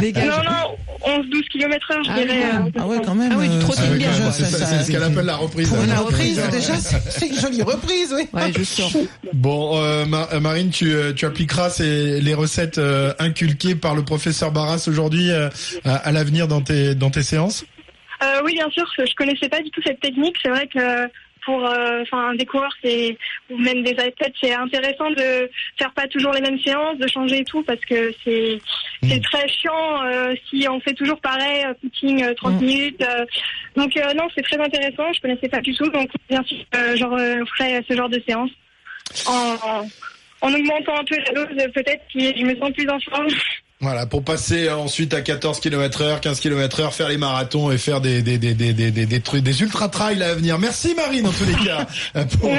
Dégage. 0.00 0.26
Non, 0.28 0.42
non, 0.44 1.22
11-12 1.22 1.48
km 1.52 1.90
heure, 1.90 2.04
je 2.04 2.10
Ah 2.10 2.14
dirais. 2.14 2.26
quand 2.42 2.52
même. 2.54 2.66
euh, 2.66 2.70
Ah 2.80 2.86
ouais, 2.86 2.96
quand 3.04 3.14
même. 3.14 3.32
Ah 3.34 3.38
oui, 3.38 3.48
tu 3.50 3.58
trottines 3.60 3.84
Ah 3.88 3.90
ouais, 3.92 3.98
bien, 3.98 4.08
quand 4.08 4.14
même, 4.14 4.22
quoi. 4.22 4.32
c'est 4.32 4.44
ça- 4.44 4.66
c'est 4.66 4.84
ce 4.84 4.90
qu'elle 4.90 5.02
appelle 5.02 5.24
la 5.26 5.36
reprise. 5.36 5.68
Pour 5.68 5.78
La 5.86 5.98
reprise, 5.98 6.38
reprise, 6.40 6.66
déjà, 6.66 6.74
c'est 7.10 7.26
une 7.28 7.38
jolie 7.40 7.62
reprise, 7.62 8.14
oui. 8.16 8.28
Ouais, 8.32 8.52
je 8.56 8.62
sors. 8.64 8.90
Bon, 9.32 9.78
euh, 9.82 10.04
euh, 10.32 10.40
Marine, 10.40 10.70
tu, 10.70 10.94
tu 11.16 11.24
appliqueras 11.26 11.70
ces, 11.70 12.20
les 12.20 12.34
recettes 12.34 12.78
euh, 12.78 13.12
inculquées 13.18 13.74
par 13.74 13.94
le 13.94 14.02
professeur 14.04 14.50
Barras 14.52 14.84
aujourd'hui 14.88 15.30
euh, 15.30 15.48
à, 15.84 15.96
à 15.96 16.12
l'avenir 16.12 16.48
dans 16.48 16.60
tes, 16.60 16.94
dans 16.94 17.10
tes 17.10 17.22
séances? 17.22 17.64
Euh, 18.24 18.40
oui, 18.44 18.54
bien 18.54 18.70
sûr, 18.70 18.86
je 18.98 19.14
connaissais 19.14 19.48
pas 19.48 19.60
du 19.60 19.70
tout 19.70 19.80
cette 19.84 20.00
technique. 20.00 20.36
C'est 20.42 20.50
vrai 20.50 20.66
que 20.66 21.08
pour 21.44 21.62
euh, 21.66 22.00
enfin 22.02 22.34
des 22.34 22.46
coureurs, 22.46 22.74
c'est 22.82 23.18
ou 23.50 23.58
même 23.58 23.82
des 23.82 23.90
athlètes, 23.92 24.32
c'est 24.42 24.54
intéressant 24.54 25.10
de 25.10 25.50
faire 25.78 25.92
pas 25.94 26.06
toujours 26.08 26.32
les 26.32 26.40
mêmes 26.40 26.58
séances, 26.60 26.96
de 26.96 27.06
changer 27.06 27.40
et 27.40 27.44
tout, 27.44 27.62
parce 27.62 27.84
que 27.84 28.12
c'est 28.24 28.58
c'est 29.02 29.20
très 29.22 29.46
chiant 29.48 30.02
euh, 30.06 30.34
si 30.48 30.66
on 30.68 30.80
fait 30.80 30.94
toujours 30.94 31.20
pareil, 31.20 31.64
euh, 31.66 31.74
footing 31.82 32.24
euh, 32.24 32.32
30 32.34 32.54
Mm. 32.54 32.64
minutes. 32.64 33.02
euh. 33.02 33.26
donc 33.76 33.94
euh, 33.98 34.14
non, 34.14 34.26
c'est 34.34 34.42
très 34.42 34.58
intéressant. 34.58 35.12
Je 35.12 35.20
connaissais 35.20 35.48
pas 35.50 35.60
du 35.60 35.74
tout, 35.74 35.88
donc 35.90 36.08
bien 36.30 36.42
sûr, 36.44 36.56
euh, 36.76 36.96
genre 36.96 37.14
euh, 37.18 37.44
ferai 37.58 37.84
ce 37.88 37.94
genre 37.94 38.08
de 38.08 38.22
séance 38.26 38.50
en, 39.26 39.86
en 40.40 40.54
augmentant 40.54 40.96
un 40.98 41.04
peu 41.04 41.16
la 41.18 41.32
dose, 41.32 41.72
peut-être 41.74 42.02
si 42.10 42.34
je 42.38 42.44
me 42.46 42.56
sens 42.56 42.70
plus 42.72 42.88
en 42.88 42.98
forme. 43.00 43.28
Voilà, 43.84 44.06
pour 44.06 44.22
passer 44.22 44.70
ensuite 44.70 45.12
à 45.14 45.20
14 45.20 45.60
km 45.60 46.00
heure, 46.00 46.20
15 46.20 46.40
km 46.40 46.80
heure, 46.80 46.94
faire 46.94 47.08
les 47.10 47.18
marathons 47.18 47.70
et 47.70 47.76
faire 47.78 48.00
des, 48.00 48.22
des, 48.22 48.38
des, 48.38 48.54
des, 48.54 48.72
des, 48.72 48.90
des, 48.90 49.04
des 49.06 49.20
trucs, 49.20 49.42
des 49.42 49.60
ultra 49.60 49.88
trails 49.90 50.22
à 50.22 50.34
venir. 50.34 50.58
Merci 50.58 50.94
Marine, 50.94 51.26
en 51.26 51.30
tous 51.32 51.44
les 51.44 51.52
cas. 51.66 51.86
pour- 52.40 52.50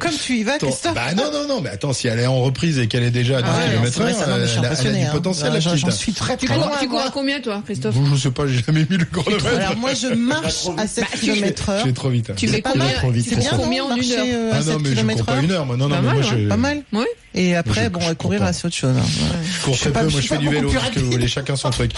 Comme 0.00 0.10
tu 0.20 0.38
y 0.38 0.42
vas, 0.42 0.58
ton- 0.58 0.66
Christophe. 0.66 0.94
Bah 0.94 1.14
non, 1.16 1.30
non, 1.32 1.46
non, 1.46 1.60
mais 1.60 1.70
attends, 1.70 1.92
si 1.92 2.08
elle 2.08 2.18
est 2.18 2.26
en 2.26 2.40
reprise 2.42 2.78
et 2.78 2.88
qu'elle 2.88 3.04
est 3.04 3.10
déjà 3.12 3.38
à 3.38 3.42
10 3.42 3.48
Ah 3.50 3.58
ouais, 3.58 3.64
km 3.76 4.00
heure, 4.00 4.08
elle, 4.08 4.14
a- 4.14 4.36
elle 4.80 4.86
a 4.88 4.92
du 4.92 5.04
hein. 5.04 5.08
potentiel, 5.12 5.52
la 5.52 5.60
J'en 5.60 5.90
suis 5.90 6.12
très 6.12 6.36
Tu 6.36 6.46
très 6.46 6.56
loin. 6.56 6.70
tu 6.80 6.88
cours 6.88 7.00
à 7.00 7.10
combien, 7.10 7.40
toi, 7.40 7.62
Christophe 7.64 7.94
Bon, 7.94 8.14
je 8.14 8.20
sais 8.20 8.30
pas, 8.30 8.46
j'ai 8.46 8.62
jamais 8.66 8.86
mis 8.90 8.96
le 8.96 9.04
chronomètre. 9.04 9.46
Alors 9.46 9.76
moi, 9.76 9.90
je 9.94 10.08
marche 10.08 10.66
à 10.76 10.86
7 10.86 11.04
Bah, 11.04 11.10
tu- 11.20 11.32
km 11.32 11.68
heure. 11.70 11.82
J'ai 11.86 11.92
trop 11.92 12.08
vite. 12.08 12.32
Tu 12.36 12.48
fais 12.48 12.60
pas 12.60 12.72
combien 12.72 12.86
mal. 12.88 12.96
trop 12.96 13.10
vite. 13.10 13.26
C'est 13.28 13.36
bien, 13.36 13.50
combien 13.56 13.84
en 13.84 13.94
une 13.96 14.12
heure 14.12 14.24
euh, 14.28 14.50
Ah 14.54 14.62
7 14.62 14.72
non, 14.74 14.78
mais 14.82 14.94
je 14.96 15.00
cours 15.16 15.24
pas 15.24 15.38
une 15.40 15.50
heure, 15.52 15.66
moi. 15.66 15.76
Non, 15.76 15.88
non, 15.88 15.94
Pas 15.96 16.00
mais 16.02 16.06
mal, 16.08 16.16
moi, 16.18 16.24
je, 16.36 16.48
Pas 16.48 16.56
mal. 16.56 16.82
Oui. 16.92 17.04
Et 17.38 17.54
après, 17.54 17.90
bon, 17.90 18.00
courir, 18.16 18.42
c'est 18.52 18.66
autre 18.66 18.74
chose. 18.76 18.96
hein. 18.96 19.02
Je 19.44 19.64
cours 19.64 19.76
très 19.78 19.90
peu, 19.90 20.08
moi 20.16 20.22
je 20.22 20.26
fais 20.28 20.34
pas 20.36 20.40
du 20.40 20.48
vélo, 20.48 20.70
ce 20.70 20.90
que 20.94 21.00
vous 21.00 21.10
voulez, 21.10 21.28
chacun 21.28 21.56
son 21.56 21.70
truc. 21.70 21.92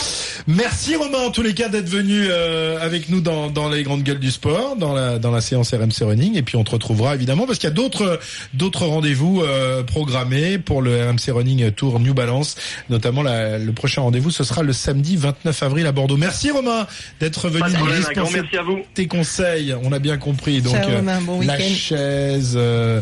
Merci 0.47 0.97
Romain 0.97 1.19
en 1.27 1.31
tous 1.31 1.43
les 1.43 1.55
cas 1.55 1.69
d'être 1.69 1.89
venu 1.89 2.27
euh, 2.29 2.79
avec 2.81 3.09
nous 3.09 3.21
dans, 3.21 3.49
dans 3.51 3.69
les 3.69 3.83
grandes 3.83 4.03
gueules 4.03 4.19
du 4.19 4.31
sport, 4.31 4.77
dans 4.77 4.93
la 4.95 5.19
dans 5.19 5.31
la 5.31 5.41
séance 5.41 5.73
RMC 5.73 6.03
Running 6.07 6.37
et 6.37 6.43
puis 6.43 6.57
on 6.57 6.65
te 6.65 6.71
retrouvera 6.73 7.15
évidemment 7.15 7.47
parce 7.47 7.59
qu'il 7.59 7.69
y 7.69 7.73
a 7.73 7.75
d'autres 7.75 8.19
d'autres 8.55 8.87
rendez-vous 8.87 9.43
euh, 9.43 9.83
programmés 9.83 10.59
pour 10.59 10.83
le 10.83 11.09
RMC 11.09 11.33
Running 11.33 11.71
Tour 11.73 12.01
New 12.01 12.15
Balance, 12.15 12.57
notamment 12.91 13.23
la- 13.23 13.59
le 13.59 13.73
prochain 13.73 14.03
rendez-vous 14.03 14.31
ce 14.31 14.45
sera 14.45 14.63
le 14.63 14.73
samedi 14.73 15.17
29 15.17 15.63
avril 15.63 15.87
à 15.87 15.93
Bordeaux. 15.93 16.17
Merci 16.17 16.51
Romain 16.51 16.87
d'être 17.21 17.49
venu 17.49 17.61
Pas 17.61 17.69
nous 17.71 17.87
dispenser 17.93 18.41
merci 18.43 18.57
à 18.57 18.63
vous. 18.63 18.79
tes 18.95 19.07
conseils, 19.07 19.75
on 19.83 19.93
a 19.93 19.99
bien 19.99 20.19
compris 20.19 20.61
donc 20.63 20.75
Ciao, 20.75 20.91
euh, 20.91 20.97
Romain, 20.97 21.21
bon 21.21 21.41
la 21.41 21.59
chaise 21.59 22.55
euh, 22.57 23.01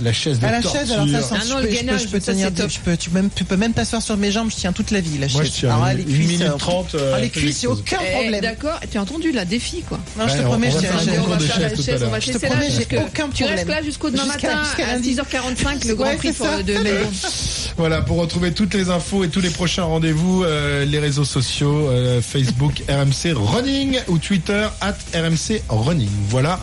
la 0.00 0.12
chaise 0.12 0.38
de 0.38 0.46
la 0.46 0.60
torture. 0.62 0.80
chaise, 0.80 0.92
alors 0.92 1.08
ça, 1.22 1.36
Ah 1.40 1.44
non, 1.48 1.56
le 1.58 1.62
je 1.62 1.68
peux- 1.68 1.74
gainage, 1.74 2.02
je 2.02 2.08
peux 2.08 2.20
ça, 2.20 2.32
tenir, 2.32 2.50
je 2.56 2.78
peux, 2.80 2.96
tu, 2.96 3.10
même, 3.10 3.28
tu 3.34 3.44
peux 3.44 3.56
même 3.56 3.72
t'asseoir 3.72 4.02
sur 4.02 4.16
mes 4.16 4.30
jambes, 4.30 4.50
je 4.56 4.60
tiens 4.62 4.72
toute 4.72 4.90
la 4.90 5.00
vie, 5.00 5.18
la 5.18 5.28
Moi 5.28 5.42
je 5.42 5.48
chaise. 5.48 5.52
tiens 5.60 5.70
Alors, 5.74 5.86
une, 5.88 5.96
les 5.98 6.02
une 6.04 6.08
cuisses, 6.08 6.28
minute 6.28 6.42
euh, 6.42 6.56
trente. 6.56 6.94
euh, 6.94 7.12
ah, 7.14 7.20
les 7.20 7.28
cuisses, 7.30 7.62
il 7.62 7.66
n'y 7.66 7.72
a 7.72 7.76
aucun 7.76 7.98
Eh, 8.08 8.12
problème. 8.14 8.40
D'accord, 8.40 8.80
tu 8.90 8.98
as 8.98 9.02
entendu 9.02 9.32
la 9.32 9.44
défi, 9.44 9.82
quoi. 9.88 9.98
Non, 10.18 10.26
je 10.28 10.36
te 10.38 10.42
promets, 10.42 10.68
on 10.68 10.70
je 10.70 10.76
va 10.76 10.80
tiens 10.80 10.90
faire 10.90 10.96
la 10.96 11.02
un 11.02 11.04
chaise. 11.04 11.16
concours 11.16 11.26
on 11.26 11.30
va 11.30 11.36
de 11.36 11.42
faire 11.44 11.60
la 11.60 11.68
chaise, 11.68 12.02
on 12.06 12.10
va 12.10 12.18
te 12.18 12.24
Je 12.24 12.26
te 12.28 12.32
laisser 12.32 12.46
là. 12.46 12.52
promets, 12.54 12.70
j'ai 12.70 12.98
aucun 12.98 13.28
Tu 13.28 13.44
restes 13.44 13.56
problème. 13.56 13.68
là 13.68 13.82
jusqu'au 13.82 14.10
demain 14.10 14.26
matin 14.26 14.62
jusqu'à 14.64 14.88
à 14.88 14.92
lundi. 14.94 15.14
6h45, 15.14 15.86
le 15.88 15.94
Grand 15.94 16.16
Prix 16.16 16.32
ça. 16.32 16.62
de 16.62 16.72
Melbourne. 16.72 17.14
Voilà, 17.78 18.00
pour 18.00 18.16
retrouver 18.16 18.52
toutes 18.52 18.72
les 18.72 18.88
infos 18.88 19.22
et 19.24 19.28
tous 19.28 19.42
les 19.42 19.50
prochains 19.50 19.82
rendez-vous, 19.84 20.44
euh, 20.44 20.86
les 20.86 20.98
réseaux 20.98 21.24
sociaux, 21.26 21.88
euh, 21.90 22.22
Facebook 22.22 22.82
RMC 22.88 23.34
Running 23.34 23.98
ou 24.08 24.16
Twitter 24.16 24.66
at 24.80 24.96
RMC 25.14 25.60
Running. 25.68 26.08
Voilà 26.30 26.58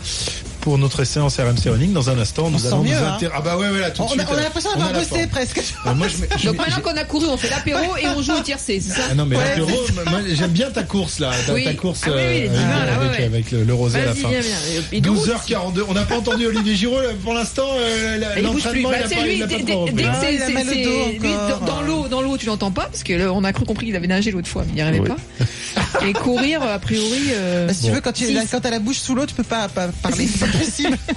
pour 0.64 0.78
notre 0.78 1.04
séance 1.04 1.36
RMC 1.36 1.68
Running. 1.70 1.92
Dans 1.92 2.08
un 2.08 2.18
instant, 2.18 2.48
nous 2.50 2.58
se 2.58 2.68
allons 2.68 2.82
sent 2.82 2.88
nous 2.90 2.96
mieux, 2.96 3.06
hein. 3.06 3.18
Ah 3.34 3.40
bah 3.42 3.58
ouais, 3.58 3.68
ouais, 3.68 3.80
là, 3.80 3.90
tout 3.90 4.00
de 4.00 4.06
On 4.06 4.08
suite. 4.08 4.22
a, 4.22 4.26
on 4.32 4.34
a 4.38 4.40
l'impression 4.42 4.70
on 4.74 4.78
d'avoir 4.78 4.94
bossé 4.98 5.26
presque. 5.26 5.58
Euh, 5.86 5.94
moi, 5.94 6.08
je 6.08 6.16
mets- 6.16 6.28
je 6.38 6.46
Donc 6.46 6.54
mets- 6.54 6.58
maintenant 6.64 6.80
qu'on 6.80 6.96
a 6.96 7.04
couru, 7.04 7.26
on 7.26 7.36
fait 7.36 7.50
l'apéro 7.50 7.96
et 7.98 8.06
on 8.08 8.22
joue 8.22 8.32
au 8.32 8.40
tiercé, 8.40 8.80
c'est 8.80 8.94
ça 8.94 9.02
Ah 9.10 9.14
non 9.14 9.26
mais 9.26 9.36
Ouais, 9.36 9.44
l'apéro, 9.50 9.70
moi 10.10 10.20
j'aime 10.32 10.52
bien 10.52 10.70
ta 10.70 10.82
course 10.84 11.18
là, 11.18 11.32
ta, 11.46 11.52
Oui. 11.52 11.64
ta 11.64 11.74
course 11.74 12.00
Ah 12.06 12.10
oui, 12.14 12.16
oui, 12.16 12.48
euh, 12.48 13.18
les 13.18 13.24
avec, 13.24 13.50
le, 13.50 13.64
le 13.64 13.74
rosé 13.74 14.00
à 14.00 14.06
la 14.06 14.14
fin. 14.14 14.28
viens, 14.28 14.40
viens. 14.40 14.56
Et 14.90 15.00
de 15.02 15.10
route. 15.10 15.18
12h42, 15.28 15.82
on 15.86 15.92
n'a 15.92 16.04
pas 16.04 16.16
entendu 16.16 16.46
Olivier 16.46 16.74
Giraud 16.74 16.96
pour 17.22 17.34
l'instant, 17.34 17.66
euh, 17.76 18.16
il 18.38 18.42
l'entraînement 18.42 18.88
Bah, 18.88 18.96
il 18.96 19.02
n'a 19.02 19.08
c'est 19.08 19.14
pas, 19.16 19.26
il 19.28 19.38
dès, 19.38 19.46
trop 19.46 19.86
que 21.20 21.26
Ah, 21.26 21.60
dans, 21.66 21.82
l'eau, 21.82 22.08
dans 22.08 22.22
l'eau, 22.22 22.38
tu 22.38 22.46
l'entends 22.46 22.70
pas 22.70 22.86
parce 22.90 23.02
que 23.02 23.12
là, 23.12 23.30
on 23.34 23.44
a 23.44 23.52
cru 23.52 23.66
compris 23.66 23.86
qu'il 23.86 23.96
avait 23.96 24.06
nagé 24.06 24.30
l'autre 24.30 24.48
fois, 24.48 24.62
mais 24.64 24.70
il 24.72 24.74
n'y 24.76 24.80
arrivait 24.80 25.00
pas. 25.08 25.16
Et 26.06 26.12
courir, 26.14 26.62
a 26.62 26.78
priori. 26.78 27.20
euh, 27.32 27.66
Bah, 27.66 27.74
si 27.74 27.84
tu 27.84 27.90
veux, 27.90 28.00
quand 28.00 28.12
tu 28.12 28.24
t'as 28.62 28.70
la 28.70 28.78
bouche 28.78 28.98
sous 28.98 29.14
l'eau, 29.14 29.26
tu 29.26 29.34
peux 29.34 29.42
pas 29.42 29.68
parler. 29.68 30.28
Possible. 30.54 31.14